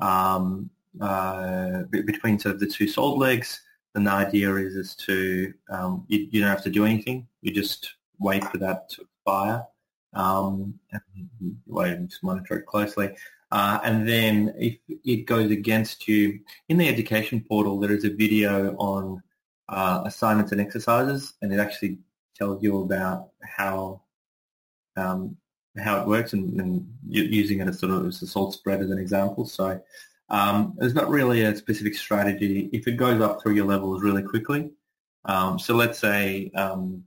um, 0.00 0.70
uh, 1.00 1.82
between 1.90 2.38
sort 2.38 2.56
of 2.56 2.60
the 2.60 2.66
two 2.66 2.88
sold 2.88 3.18
legs, 3.18 3.60
then 3.94 4.04
the 4.04 4.10
idea 4.10 4.54
is 4.56 4.74
is 4.74 4.96
to 4.96 5.54
um, 5.70 6.04
you, 6.08 6.26
you, 6.30 6.40
don't 6.40 6.50
have 6.50 6.64
to 6.64 6.70
do 6.70 6.84
anything. 6.84 7.28
You 7.42 7.52
just 7.52 7.94
wait 8.18 8.44
for 8.44 8.58
that 8.58 8.90
to 8.90 9.02
expire. 9.02 9.64
Um, 10.14 10.78
and, 10.92 12.08
just 12.08 12.22
monitor 12.22 12.58
it 12.58 12.66
closely. 12.66 13.10
Uh, 13.54 13.78
and 13.84 14.08
then 14.08 14.52
if 14.58 14.76
it 15.04 15.26
goes 15.26 15.48
against 15.52 16.08
you, 16.08 16.40
in 16.68 16.76
the 16.76 16.88
education 16.88 17.38
portal, 17.48 17.78
there 17.78 17.92
is 17.92 18.04
a 18.04 18.10
video 18.10 18.74
on 18.78 19.22
uh, 19.68 20.02
assignments 20.04 20.50
and 20.50 20.60
exercises, 20.60 21.34
and 21.40 21.52
it 21.52 21.60
actually 21.60 21.98
tells 22.36 22.60
you 22.64 22.80
about 22.80 23.28
how 23.58 24.02
um, 24.96 25.36
how 25.78 26.00
it 26.00 26.08
works, 26.08 26.32
and, 26.32 26.60
and 26.60 26.72
using 27.08 27.60
it 27.60 27.68
as 27.68 27.78
sort 27.78 27.92
of 27.92 28.04
as 28.06 28.20
a 28.22 28.26
salt 28.26 28.54
spread 28.54 28.80
as 28.80 28.90
an 28.90 28.98
example. 28.98 29.44
So 29.44 29.80
um, 30.30 30.74
there's 30.76 30.94
not 31.00 31.08
really 31.08 31.42
a 31.42 31.54
specific 31.54 31.94
strategy. 31.94 32.68
If 32.72 32.88
it 32.88 32.96
goes 32.96 33.20
up 33.20 33.40
through 33.40 33.54
your 33.54 33.66
levels 33.66 34.02
really 34.02 34.24
quickly, 34.24 34.72
um, 35.26 35.60
so 35.60 35.76
let's 35.76 36.00
say 36.00 36.50
um, 36.56 37.04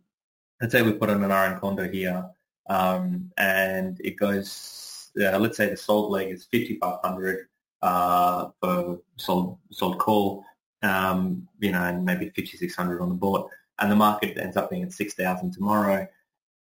let's 0.62 0.72
say 0.72 0.82
we 0.82 0.94
put 0.94 1.10
on 1.10 1.26
an 1.26 1.32
iron 1.32 1.60
condor 1.60 1.90
here, 1.92 2.24
um, 2.70 3.34
and 3.38 4.00
it 4.00 4.16
goes. 4.16 4.86
Uh, 5.20 5.38
let's 5.40 5.58
say 5.58 5.70
the 5.70 5.78
salt 5.78 6.12
leg 6.12 6.30
is 6.30 6.48
5,500 6.52 7.48
uh, 7.82 8.50
for 8.60 9.00
sold 9.18 9.58
sold 9.72 9.98
call, 10.00 10.44
um, 10.84 11.48
you 11.60 11.72
know, 11.72 11.84
and 11.84 12.06
maybe 12.06 12.32
5,600 12.36 13.02
on 13.02 13.10
the 13.10 13.16
board, 13.16 13.50
and 13.80 13.92
the 13.92 13.96
market 13.96 14.38
ends 14.38 14.58
up 14.58 14.70
being 14.70 14.84
at 14.84 14.94
6,000 14.94 15.52
tomorrow. 15.52 16.08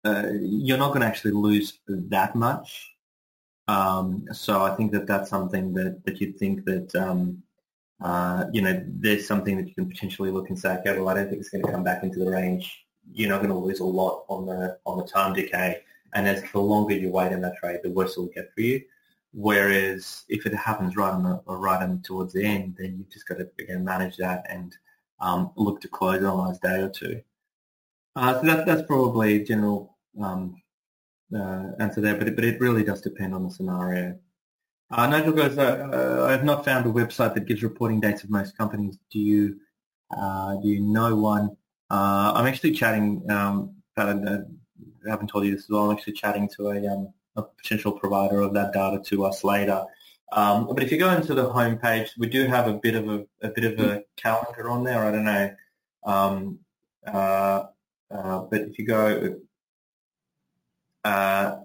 Uh, 0.05 0.29
you're 0.41 0.79
not 0.79 0.89
going 0.89 1.01
to 1.01 1.07
actually 1.07 1.33
lose 1.33 1.81
that 1.89 2.35
much. 2.35 2.93
Um, 3.67 4.27
so 4.33 4.63
I 4.63 4.75
think 4.75 4.93
that 4.93 5.07
that's 5.07 5.29
something 5.29 5.75
that, 5.75 6.05
that 6.05 6.21
you'd 6.21 6.39
think 6.39 6.65
that, 6.65 6.95
um, 6.95 7.43
uh, 8.01 8.45
you 8.53 8.63
know, 8.63 8.83
there's 8.87 9.27
something 9.27 9.57
that 9.57 9.69
you 9.69 9.75
can 9.75 9.89
potentially 9.89 10.31
look 10.31 10.49
and 10.49 10.59
say, 10.59 10.77
okay, 10.79 10.99
well, 10.99 11.09
I 11.09 11.15
don't 11.15 11.29
think 11.29 11.41
it's 11.41 11.51
going 11.51 11.65
to 11.65 11.71
come 11.71 11.85
back 11.85 12.03
into 12.03 12.19
the 12.21 12.31
range. 12.31 12.87
You're 13.13 13.29
not 13.29 13.39
going 13.39 13.51
to 13.51 13.59
lose 13.59 13.81
a 13.81 13.85
lot 13.85 14.25
on 14.29 14.47
the 14.47 14.79
on 14.87 14.99
the 14.99 15.05
time 15.05 15.33
decay. 15.33 15.81
And 16.15 16.27
as 16.27 16.43
the 16.53 16.59
longer 16.59 16.95
you 16.95 17.11
wait 17.11 17.33
in 17.33 17.41
that 17.43 17.57
trade, 17.57 17.81
the 17.83 17.91
worse 17.91 18.17
it 18.17 18.21
will 18.21 18.27
get 18.29 18.53
for 18.55 18.61
you. 18.61 18.83
Whereas 19.33 20.25
if 20.29 20.47
it 20.47 20.55
happens 20.55 20.97
right 20.97 21.13
on 21.13 21.23
the, 21.23 21.41
right 21.47 21.83
on 21.83 22.01
towards 22.03 22.33
the 22.33 22.45
end, 22.45 22.77
then 22.79 22.97
you've 22.99 23.11
just 23.11 23.29
got 23.29 23.39
to 23.39 23.49
again 23.59 23.85
manage 23.85 24.17
that 24.17 24.47
and 24.49 24.75
um, 25.21 25.53
look 25.57 25.81
to 25.83 25.89
close 25.89 26.17
on 26.17 26.23
the 26.23 26.35
last 26.35 26.63
day 26.63 26.81
or 26.81 26.89
two. 26.89 27.21
Uh, 28.17 28.41
so 28.41 28.47
that, 28.47 28.67
that's 28.67 28.83
probably 28.83 29.37
a 29.37 29.45
general 29.45 29.97
um, 30.21 30.61
uh, 31.35 31.67
answer 31.79 32.01
there, 32.01 32.17
but 32.17 32.29
it, 32.29 32.35
but 32.35 32.45
it 32.45 32.61
really 32.61 32.83
does 32.83 33.01
depend 33.01 33.35
on 33.35 33.45
the 33.45 33.51
scenario. 33.51 34.19
Uh, 34.91 35.07
Nigel 35.07 35.33
goes, 35.33 35.59
uh, 35.59 36.25
I 36.27 36.33
have 36.33 36.45
not 36.45 36.65
found 36.65 36.87
a 36.87 36.91
website 36.91 37.35
that 37.35 37.45
gives 37.45 37.63
reporting 37.63 38.01
dates 38.01 38.25
of 38.25 38.31
most 38.31 38.57
companies. 38.57 38.99
Do 39.13 39.19
you 39.19 39.61
uh, 40.17 40.57
do 40.57 40.69
you 40.69 40.81
know 40.81 41.15
one? 41.15 41.57
Uh, 41.91 42.33
I'm 42.35 42.47
actually 42.47 42.73
chatting, 42.73 43.31
um, 43.31 43.75
I 45.09 45.13
haven't 45.13 45.29
told 45.29 45.45
you 45.45 45.53
this 45.55 45.65
as 45.65 45.71
well, 45.71 45.91
I'm 45.91 45.97
actually 45.97 46.15
chatting 46.15 46.49
to 46.57 46.71
a, 46.71 46.87
um, 46.87 47.13
a 47.37 47.43
potential 47.43 47.93
provider 47.93 48.41
of 48.41 48.55
that 48.55 48.73
data 48.73 49.01
to 49.07 49.25
us 49.25 49.45
later. 49.45 49.85
Um, 50.33 50.67
but 50.67 50.83
if 50.83 50.93
you 50.93 50.99
go 50.99 51.11
into 51.11 51.35
the 51.35 51.49
homepage, 51.51 52.11
we 52.19 52.29
do 52.29 52.47
have 52.47 52.69
a 52.69 52.75
bit 52.75 52.95
of 52.95 53.09
a, 53.09 53.27
a 53.43 53.49
bit 53.49 53.65
of 53.65 53.81
a 53.81 54.05
calendar 54.17 54.69
on 54.69 54.85
there. 54.85 55.05
I 55.05 55.11
don't 55.11 55.25
know, 55.25 55.55
um, 56.05 56.59
uh, 57.07 57.65
uh, 58.11 58.41
but 58.51 58.63
if 58.63 58.79
you 58.79 58.87
go, 58.87 59.37
uh, 61.05 61.57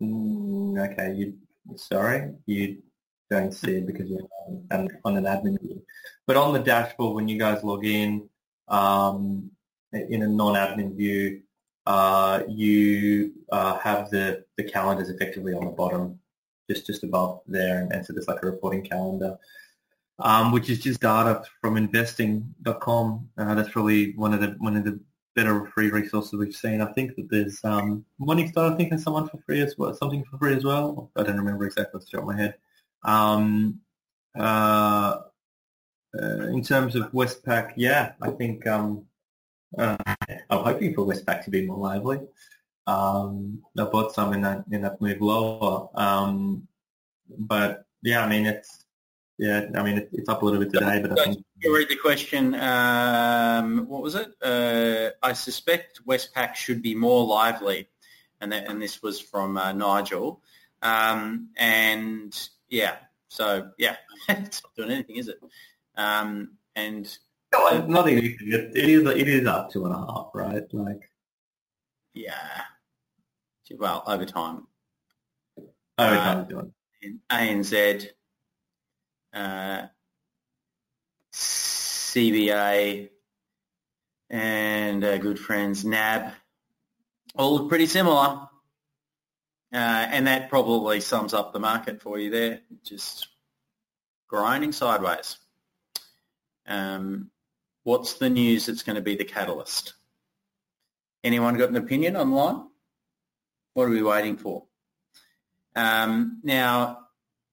mm, 0.00 0.92
okay, 0.92 1.14
you 1.14 1.34
sorry, 1.76 2.32
you 2.46 2.78
don't 3.30 3.52
see 3.52 3.76
it 3.76 3.86
because 3.86 4.08
you're 4.08 4.28
on, 4.70 4.88
on 5.04 5.16
an 5.16 5.24
admin 5.24 5.60
view. 5.60 5.82
But 6.26 6.36
on 6.36 6.52
the 6.52 6.60
dashboard, 6.60 7.14
when 7.14 7.28
you 7.28 7.38
guys 7.38 7.64
log 7.64 7.84
in 7.84 8.28
um, 8.68 9.50
in 9.92 10.22
a 10.22 10.28
non-admin 10.28 10.96
view, 10.96 11.42
uh, 11.86 12.42
you 12.48 13.32
uh, 13.50 13.78
have 13.78 14.10
the, 14.10 14.44
the 14.56 14.64
calendars 14.64 15.08
effectively 15.10 15.52
on 15.54 15.64
the 15.64 15.70
bottom, 15.70 16.18
just 16.70 16.86
just 16.86 17.02
above 17.02 17.40
there, 17.46 17.88
and, 17.90 18.06
so 18.06 18.12
there's 18.12 18.28
like 18.28 18.42
a 18.42 18.46
reporting 18.46 18.82
calendar, 18.82 19.36
um, 20.18 20.52
which 20.52 20.70
is 20.70 20.78
just 20.80 21.00
data 21.00 21.42
from 21.60 21.76
investing.com. 21.76 23.28
Uh, 23.36 23.54
that's 23.54 23.70
probably 23.70 24.12
one 24.16 24.32
of 24.32 24.40
the 24.40 24.54
one 24.58 24.76
of 24.76 24.84
the 24.84 24.98
better 25.34 25.66
free 25.66 25.90
resources 25.90 26.34
we've 26.34 26.54
seen. 26.54 26.80
I 26.80 26.92
think 26.92 27.16
that 27.16 27.28
there's 27.30 27.64
um, 27.64 28.04
Morningstar. 28.20 28.72
I 28.72 28.76
think 28.76 28.92
has 28.92 29.02
someone 29.02 29.28
for 29.28 29.38
free 29.38 29.60
as 29.60 29.76
well, 29.76 29.94
something 29.94 30.24
for 30.24 30.38
free 30.38 30.54
as 30.54 30.64
well. 30.64 31.10
I 31.16 31.22
don't 31.22 31.38
remember 31.38 31.66
exactly 31.66 31.98
off 31.98 32.04
the 32.04 32.16
top 32.16 32.20
of 32.20 32.34
my 32.34 32.36
head. 32.36 32.54
Um, 33.04 33.80
uh, 34.38 35.18
uh, 36.20 36.46
in 36.48 36.62
terms 36.62 36.94
of 36.94 37.10
Westpac, 37.12 37.72
yeah, 37.76 38.12
I 38.20 38.30
think 38.30 38.66
um, 38.66 39.06
uh, 39.78 39.96
I'm 40.52 40.64
hoping 40.64 40.94
for 40.94 41.06
Westpac 41.06 41.44
to 41.44 41.50
be 41.50 41.66
more 41.66 41.78
lively. 41.78 42.20
Um, 42.86 43.62
I 43.78 43.84
bought 43.84 44.14
some 44.14 44.32
in 44.32 44.42
that 44.42 44.64
in 44.70 44.82
that 44.82 45.00
move 45.00 45.20
lower, 45.20 45.88
um, 45.94 46.66
but 47.38 47.86
yeah, 48.02 48.24
I 48.24 48.28
mean 48.28 48.46
it's 48.46 48.84
yeah, 49.38 49.66
I 49.74 49.82
mean 49.82 49.98
it, 49.98 50.10
it's 50.12 50.28
up 50.28 50.42
a 50.42 50.44
little 50.44 50.60
bit 50.60 50.72
today, 50.72 51.00
but 51.00 51.18
I 51.18 51.24
think 51.24 51.44
you 51.60 51.74
read 51.74 51.88
the 51.88 51.96
question. 51.96 52.54
Um, 52.54 53.86
what 53.88 54.02
was 54.02 54.14
it? 54.14 54.28
Uh, 54.42 55.10
I 55.22 55.32
suspect 55.32 56.04
Westpac 56.06 56.54
should 56.54 56.82
be 56.82 56.94
more 56.94 57.24
lively, 57.24 57.88
and 58.40 58.52
that, 58.52 58.68
and 58.68 58.82
this 58.82 59.02
was 59.02 59.20
from 59.20 59.56
uh, 59.56 59.72
Nigel. 59.72 60.42
Um, 60.82 61.50
and 61.56 62.36
yeah, 62.68 62.96
so 63.28 63.70
yeah, 63.78 63.96
it's 64.28 64.62
not 64.62 64.74
doing 64.76 64.90
anything, 64.90 65.16
is 65.16 65.28
it? 65.28 65.40
Um, 65.96 66.52
and 66.74 67.06
no, 67.52 67.86
nothing. 67.86 68.18
It 68.18 68.76
is. 68.76 69.06
It 69.06 69.28
is 69.28 69.46
up 69.46 69.70
two 69.70 69.84
and 69.84 69.94
a 69.94 69.98
half, 69.98 70.30
right? 70.34 70.62
Like, 70.72 71.10
yeah. 72.14 72.62
Well, 73.78 74.02
over 74.06 74.26
time. 74.26 74.66
Over 75.98 76.16
time, 76.16 76.72
uh, 77.00 77.34
ANZ. 77.34 78.08
Uh, 79.32 79.86
CBA, 81.32 83.08
and 84.28 85.02
uh, 85.02 85.16
good 85.16 85.38
friends 85.38 85.86
NAB 85.86 86.34
all 87.34 87.54
look 87.54 87.68
pretty 87.68 87.86
similar. 87.86 88.48
Uh, 89.72 90.06
and 90.10 90.26
that 90.26 90.50
probably 90.50 91.00
sums 91.00 91.32
up 91.32 91.52
the 91.52 91.58
market 91.58 92.02
for 92.02 92.18
you 92.18 92.30
there, 92.30 92.60
just 92.84 93.28
grinding 94.28 94.72
sideways. 94.72 95.38
Um, 96.66 97.30
what's 97.84 98.14
the 98.14 98.30
news 98.30 98.66
that's 98.66 98.82
going 98.82 98.96
to 98.96 99.02
be 99.02 99.16
the 99.16 99.24
catalyst? 99.24 99.94
Anyone 101.24 101.56
got 101.56 101.70
an 101.70 101.76
opinion 101.76 102.16
online? 102.16 102.66
What 103.74 103.84
are 103.84 103.90
we 103.90 104.02
waiting 104.02 104.36
for? 104.36 104.64
Um, 105.74 106.40
now, 106.42 106.98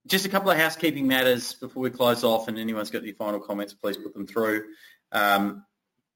just 0.07 0.25
a 0.25 0.29
couple 0.29 0.51
of 0.51 0.57
housekeeping 0.57 1.07
matters 1.07 1.53
before 1.53 1.83
we 1.83 1.89
close 1.89 2.23
off, 2.23 2.47
and 2.47 2.57
anyone's 2.57 2.89
got 2.89 3.03
any 3.03 3.11
final 3.11 3.39
comments, 3.39 3.73
please 3.73 3.97
put 3.97 4.13
them 4.13 4.27
through. 4.27 4.65
Um, 5.11 5.63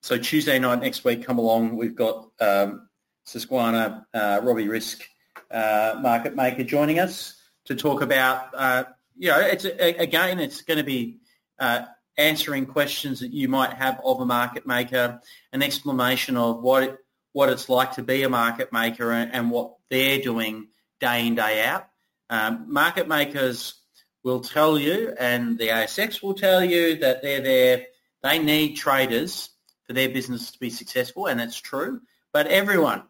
so 0.01 0.17
Tuesday 0.17 0.59
night 0.59 0.81
next 0.81 1.05
week, 1.05 1.25
come 1.25 1.37
along. 1.37 1.77
We've 1.77 1.95
got 1.95 2.27
um, 2.41 2.89
Susquehanna, 3.25 4.05
uh, 4.13 4.41
Robbie 4.43 4.67
Risk, 4.67 5.03
uh, 5.49 5.97
market 6.01 6.35
maker, 6.35 6.63
joining 6.63 6.99
us 6.99 7.39
to 7.65 7.75
talk 7.75 8.01
about. 8.01 8.49
Uh, 8.53 8.83
you 9.17 9.29
know, 9.29 9.39
it's 9.39 9.63
again, 9.65 10.39
it's 10.39 10.61
going 10.63 10.79
to 10.79 10.83
be 10.83 11.19
uh, 11.59 11.83
answering 12.17 12.65
questions 12.65 13.19
that 13.19 13.33
you 13.33 13.47
might 13.47 13.73
have 13.73 13.99
of 14.03 14.19
a 14.19 14.25
market 14.25 14.67
maker, 14.67 15.19
an 15.51 15.63
explanation 15.63 16.37
of 16.37 16.61
what 16.61 16.83
it, 16.83 16.97
what 17.31 17.49
it's 17.49 17.69
like 17.69 17.93
to 17.93 18.03
be 18.03 18.23
a 18.23 18.29
market 18.29 18.71
maker 18.71 19.11
and, 19.11 19.33
and 19.33 19.49
what 19.49 19.75
they're 19.89 20.19
doing 20.19 20.67
day 20.99 21.27
in 21.27 21.35
day 21.35 21.63
out. 21.63 21.87
Um, 22.29 22.65
market 22.67 23.07
makers 23.07 23.75
will 24.23 24.39
tell 24.39 24.77
you, 24.77 25.13
and 25.19 25.57
the 25.57 25.67
ASX 25.67 26.23
will 26.23 26.33
tell 26.33 26.63
you 26.63 26.95
that 26.97 27.21
they're 27.21 27.41
there. 27.41 27.85
They 28.21 28.39
need 28.39 28.75
traders 28.75 29.49
for 29.85 29.93
their 29.93 30.09
business 30.09 30.51
to 30.51 30.59
be 30.59 30.69
successful, 30.69 31.27
and 31.27 31.39
that's 31.39 31.59
true. 31.59 32.01
But 32.31 32.47
everyone, 32.47 33.03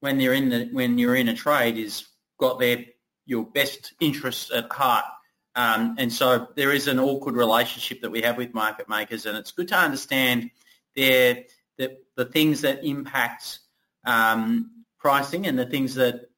when 0.00 0.18
they're 0.18 0.32
in 0.32 0.48
the 0.48 0.68
when 0.72 0.98
you're 0.98 1.16
in 1.16 1.28
a 1.28 1.34
trade, 1.34 1.76
is 1.76 2.06
got 2.38 2.58
their 2.58 2.84
your 3.26 3.44
best 3.44 3.92
interests 4.00 4.50
at 4.52 4.72
heart. 4.72 5.04
Um, 5.58 5.96
and 5.98 6.12
so 6.12 6.46
there 6.54 6.72
is 6.72 6.86
an 6.86 7.00
awkward 7.00 7.34
relationship 7.34 8.00
that 8.02 8.10
we 8.10 8.22
have 8.22 8.36
with 8.36 8.54
market 8.54 8.88
makers, 8.88 9.26
and 9.26 9.36
it's 9.36 9.50
good 9.50 9.66
to 9.68 9.76
understand 9.76 10.52
their 10.94 11.46
the, 11.78 11.96
the 12.16 12.26
things 12.26 12.60
that 12.60 12.84
impact 12.84 13.58
um, 14.04 14.70
pricing 15.00 15.48
and 15.48 15.58
the 15.58 15.66
things 15.66 15.96
that 15.96 16.30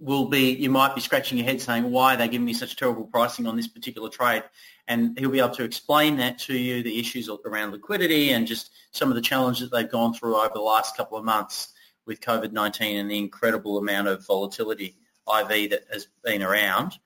will 0.00 0.26
be 0.26 0.50
you 0.50 0.70
might 0.70 0.96
be 0.96 1.00
scratching 1.00 1.38
your 1.38 1.46
head 1.46 1.60
saying 1.60 1.90
why 1.90 2.14
are 2.14 2.16
they 2.16 2.28
giving 2.28 2.44
me 2.44 2.52
such 2.52 2.76
terrible 2.76 3.04
pricing 3.04 3.46
on 3.46 3.56
this 3.56 3.66
particular 3.66 4.10
trade 4.10 4.42
and 4.86 5.18
he'll 5.18 5.30
be 5.30 5.38
able 5.38 5.48
to 5.48 5.64
explain 5.64 6.16
that 6.18 6.38
to 6.38 6.54
you 6.54 6.82
the 6.82 7.00
issues 7.00 7.30
around 7.46 7.72
liquidity 7.72 8.30
and 8.32 8.46
just 8.46 8.70
some 8.90 9.08
of 9.08 9.14
the 9.14 9.22
challenges 9.22 9.70
that 9.70 9.76
they've 9.76 9.90
gone 9.90 10.12
through 10.12 10.36
over 10.36 10.52
the 10.52 10.60
last 10.60 10.94
couple 10.96 11.16
of 11.16 11.24
months 11.24 11.72
with 12.06 12.20
COVID-19 12.20 13.00
and 13.00 13.10
the 13.10 13.18
incredible 13.18 13.78
amount 13.78 14.08
of 14.08 14.26
volatility 14.26 14.96
IV 15.26 15.70
that 15.70 15.84
has 15.90 16.08
been 16.22 16.42
around. 16.42 16.98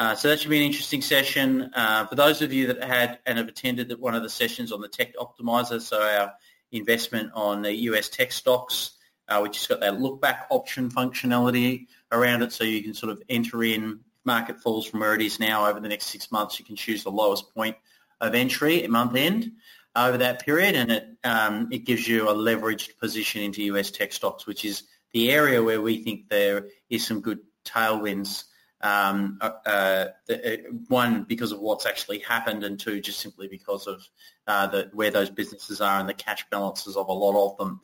Uh, 0.00 0.14
so 0.14 0.28
that 0.28 0.40
should 0.40 0.48
be 0.48 0.56
an 0.56 0.62
interesting 0.62 1.02
session. 1.02 1.70
Uh, 1.74 2.06
for 2.06 2.14
those 2.14 2.40
of 2.40 2.54
you 2.54 2.66
that 2.66 2.82
had 2.82 3.18
and 3.26 3.36
have 3.36 3.48
attended 3.48 3.92
one 4.00 4.14
of 4.14 4.22
the 4.22 4.30
sessions 4.30 4.72
on 4.72 4.80
the 4.80 4.88
Tech 4.88 5.14
Optimizer, 5.16 5.78
so 5.78 6.00
our 6.00 6.32
investment 6.72 7.30
on 7.34 7.60
the 7.60 7.74
US 7.80 8.08
tech 8.08 8.32
stocks, 8.32 8.92
uh, 9.28 9.40
which 9.40 9.58
has 9.58 9.66
got 9.66 9.80
that 9.80 10.00
look 10.00 10.18
back 10.18 10.46
option 10.48 10.88
functionality 10.88 11.86
around 12.12 12.40
it 12.40 12.50
so 12.50 12.64
you 12.64 12.82
can 12.82 12.94
sort 12.94 13.12
of 13.12 13.22
enter 13.28 13.62
in 13.62 14.00
market 14.24 14.58
falls 14.62 14.86
from 14.86 15.00
where 15.00 15.14
it 15.14 15.20
is 15.20 15.38
now 15.38 15.68
over 15.68 15.80
the 15.80 15.88
next 15.88 16.06
six 16.06 16.32
months. 16.32 16.58
You 16.58 16.64
can 16.64 16.76
choose 16.76 17.04
the 17.04 17.10
lowest 17.10 17.54
point 17.54 17.76
of 18.22 18.34
entry 18.34 18.82
at 18.82 18.88
month 18.88 19.14
end. 19.16 19.52
over 19.94 20.16
that 20.16 20.46
period, 20.46 20.76
and 20.76 20.90
it 20.92 21.08
um, 21.24 21.68
it 21.70 21.84
gives 21.84 22.08
you 22.08 22.26
a 22.26 22.34
leveraged 22.34 22.96
position 22.98 23.42
into 23.42 23.64
US 23.64 23.90
tech 23.90 24.14
stocks, 24.14 24.46
which 24.46 24.64
is 24.64 24.84
the 25.12 25.30
area 25.30 25.62
where 25.62 25.82
we 25.82 26.02
think 26.02 26.30
there 26.30 26.68
is 26.88 27.06
some 27.06 27.20
good 27.20 27.40
tailwinds. 27.66 28.44
Um, 28.82 29.38
uh, 29.42 29.50
uh, 29.66 30.06
uh, 30.30 30.56
one 30.88 31.24
because 31.24 31.52
of 31.52 31.60
what's 31.60 31.84
actually 31.84 32.20
happened, 32.20 32.64
and 32.64 32.80
two 32.80 33.00
just 33.00 33.20
simply 33.20 33.46
because 33.46 33.86
of 33.86 34.02
uh, 34.46 34.68
the, 34.68 34.90
where 34.94 35.10
those 35.10 35.28
businesses 35.28 35.82
are 35.82 36.00
and 36.00 36.08
the 36.08 36.14
cash 36.14 36.46
balances 36.50 36.96
of 36.96 37.08
a 37.08 37.12
lot 37.12 37.50
of 37.50 37.58
them. 37.58 37.80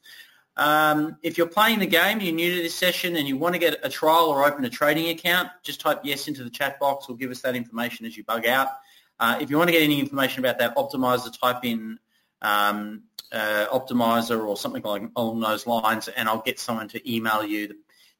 Um, 0.57 1.19
if 1.23 1.37
you're 1.37 1.49
playing 1.49 1.81
the 1.81 1.87
game, 1.87 2.21
you're 2.21 2.35
new 2.35 2.57
to 2.57 2.63
this 2.63 2.75
session, 2.75 3.17
and 3.17 3.29
you 3.29 3.37
want 3.37 3.55
to 3.55 3.59
get 3.59 3.79
a 3.83 3.91
trial 3.91 4.27
or 4.27 4.47
open 4.47 4.65
a 4.65 4.71
trading 4.71 5.11
account, 5.11 5.51
just 5.63 5.81
type 5.81 6.01
yes 6.03 6.29
into 6.29 6.43
the 6.43 6.51
chat 6.51 6.81
box 6.81 7.07
or 7.09 7.17
give 7.17 7.31
us 7.31 7.43
that 7.43 7.55
information 7.55 8.07
as 8.07 8.17
you 8.17 8.25
bug 8.25 8.47
out. 8.47 8.69
Uh, 9.21 9.39
if 9.41 9.51
you 9.51 9.59
want 9.59 9.69
to 9.69 9.73
get 9.73 9.83
any 9.83 10.01
information 10.01 10.41
about 10.41 10.59
that 10.59 10.75
optimizer, 10.77 11.39
type 11.39 11.65
in 11.65 11.99
um, 12.43 13.03
uh, 13.33 13.67
optimizer 13.73 14.47
or 14.47 14.57
something 14.57 14.83
like 14.83 15.03
along 15.17 15.41
those 15.41 15.67
lines, 15.67 16.09
and 16.09 16.29
I'll 16.29 16.43
get 16.43 16.59
someone 16.59 16.89
to 16.89 17.13
email 17.15 17.45
you 17.45 17.69
the, 17.69 17.77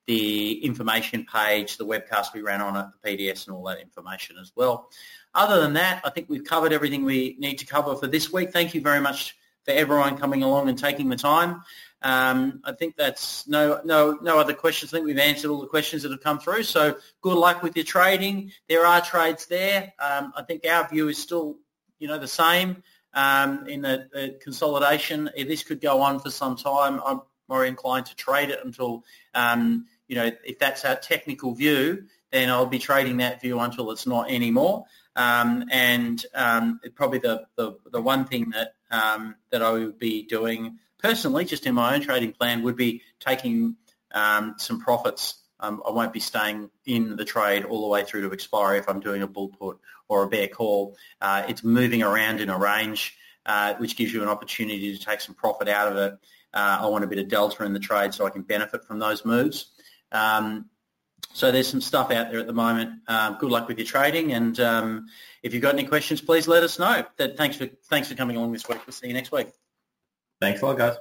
the 0.07 0.65
information 0.65 1.25
page, 1.25 1.77
the 1.77 1.87
webcast 1.87 2.33
we 2.35 2.43
ran 2.43 2.61
on 2.61 2.77
it, 2.77 2.87
the 3.03 3.17
PDS, 3.17 3.47
and 3.47 3.57
all 3.57 3.65
that 3.65 3.81
information 3.81 4.37
as 4.41 4.53
well. 4.55 4.89
Other 5.35 5.61
than 5.61 5.75
that, 5.75 6.01
I 6.05 6.11
think 6.11 6.29
we've 6.29 6.45
covered 6.45 6.73
everything 6.73 7.05
we 7.05 7.37
need 7.39 7.57
to 7.57 7.67
cover 7.67 7.97
for 7.97 8.07
this 8.07 8.33
week. 8.33 8.53
Thank 8.53 8.75
you 8.75 8.81
very 8.81 9.01
much 9.01 9.37
for 9.65 9.73
everyone 9.73 10.17
coming 10.17 10.43
along 10.43 10.69
and 10.69 10.79
taking 10.79 11.09
the 11.09 11.17
time. 11.17 11.63
Um, 12.03 12.61
I 12.65 12.73
think 12.73 12.95
that's 12.97 13.49
no 13.49 13.81
no 13.85 14.19
no 14.23 14.39
other 14.39 14.55
questions. 14.55 14.93
I 14.93 14.99
think 14.99 15.07
we've 15.07 15.19
answered 15.19 15.51
all 15.51 15.61
the 15.61 15.67
questions 15.67 16.03
that 16.03 16.13
have 16.13 16.21
come 16.21 16.39
through. 16.39 16.63
So 16.63 16.97
good 17.21 17.37
luck 17.37 17.63
with 17.63 17.75
your 17.75 17.85
trading. 17.85 18.53
There 18.69 18.87
are 18.87 19.01
trades 19.01 19.47
there. 19.47 19.93
Um, 19.99 20.33
I 20.37 20.43
think 20.43 20.65
our 20.67 20.89
view 20.89 21.09
is 21.09 21.19
still 21.19 21.57
you 21.99 22.07
know 22.07 22.19
the 22.19 22.29
same 22.29 22.83
um, 23.15 23.67
in 23.67 23.83
the, 23.83 24.09
the, 24.13 24.39
consolidation. 24.41 25.31
This 25.37 25.65
could 25.65 25.81
go 25.81 26.01
on 26.01 26.21
for 26.21 26.31
some 26.31 26.55
time. 26.55 27.01
I'm 27.05 27.23
more 27.49 27.65
inclined 27.65 28.07
to 28.07 28.15
trade 28.15 28.51
it 28.51 28.61
until 28.65 29.05
um, 29.35 29.87
you 30.09 30.17
know 30.17 30.31
if 30.45 30.59
that's 30.59 30.85
our 30.85 30.97
technical 30.97 31.55
view, 31.55 32.05
then 32.31 32.49
I'll 32.51 32.67
be 32.67 32.79
trading 32.79 33.19
that 33.19 33.41
view 33.41 33.59
until 33.61 33.91
it's 33.91 34.07
not 34.07 34.31
anymore. 34.31 34.85
Um, 35.15 35.65
and 35.71 36.25
um, 36.35 36.81
probably 36.95 37.19
the, 37.19 37.47
the 37.57 37.77
the 37.91 38.01
one 38.01 38.25
thing 38.27 38.51
that 38.51 38.75
that 39.51 39.63
I 39.63 39.71
would 39.71 39.99
be 39.99 40.23
doing 40.23 40.79
personally, 40.99 41.45
just 41.45 41.67
in 41.67 41.75
my 41.75 41.95
own 41.95 42.01
trading 42.01 42.33
plan, 42.33 42.63
would 42.63 42.77
be 42.77 43.03
taking 43.21 43.77
um, 44.13 44.55
some 44.59 44.81
profits. 44.81 45.43
Um, 45.61 45.83
I 45.87 45.91
won't 45.91 46.13
be 46.13 46.21
staying 46.21 46.71
in 46.85 47.17
the 47.17 47.25
trade 47.25 47.65
all 47.65 47.83
the 47.83 47.89
way 47.89 48.05
through 48.05 48.23
to 48.23 48.33
expiry 48.33 48.79
if 48.79 48.89
I'm 48.89 49.01
doing 49.01 49.23
a 49.23 49.27
bull 49.27 49.49
put 49.49 49.79
or 50.09 50.25
a 50.25 50.29
bear 50.29 50.49
call. 50.49 50.97
Uh, 51.21 51.45
it's 51.49 51.65
moving 51.65 52.03
around 52.03 52.41
in 52.41 52.51
a 52.51 52.59
range, 52.59 53.17
uh, 53.47 53.75
which 53.75 53.97
gives 53.97 54.13
you 54.13 54.23
an 54.23 54.29
opportunity 54.29 54.97
to 54.97 55.03
take 55.03 55.21
some 55.21 55.35
profit 55.35 55.69
out 55.69 55.91
of 55.91 55.97
it. 55.97 56.19
Uh, 56.53 56.79
I 56.83 56.87
want 56.87 57.05
a 57.05 57.07
bit 57.07 57.19
of 57.19 57.29
delta 57.29 57.65
in 57.65 57.73
the 57.73 57.81
trade 57.81 58.15
so 58.15 58.27
I 58.27 58.31
can 58.31 58.43
benefit 58.43 58.85
from 58.85 58.99
those 58.99 59.25
moves. 59.25 59.67
Um, 60.13 60.71
so 61.33 61.53
there's 61.53 61.69
some 61.69 61.81
stuff 61.81 62.11
out 62.11 62.31
there 62.31 62.41
at 62.41 62.47
the 62.47 62.53
moment. 62.53 63.01
Um, 63.09 63.37
good 63.39 63.51
luck 63.51 63.69
with 63.69 63.79
your 63.79 63.87
trading, 63.87 64.33
and 64.33 64.59
um, 64.61 65.07
if 65.43 65.53
you've 65.53 65.63
got 65.63 65.75
any 65.75 65.85
questions, 65.85 66.21
please 66.21 66.49
let 66.49 66.63
us 66.63 66.79
know. 66.79 67.05
That, 67.19 67.37
thanks 67.37 67.57
for 67.57 67.67
thanks 67.91 68.09
for 68.09 68.15
coming 68.15 68.37
along 68.37 68.53
this 68.53 68.69
week. 68.69 68.79
We'll 68.87 68.95
see 68.95 69.09
you 69.09 69.15
next 69.15 69.33
week. 69.33 69.49
Thanks 70.41 70.63
a 70.63 70.67
lot, 70.67 70.79
guys. 70.79 70.97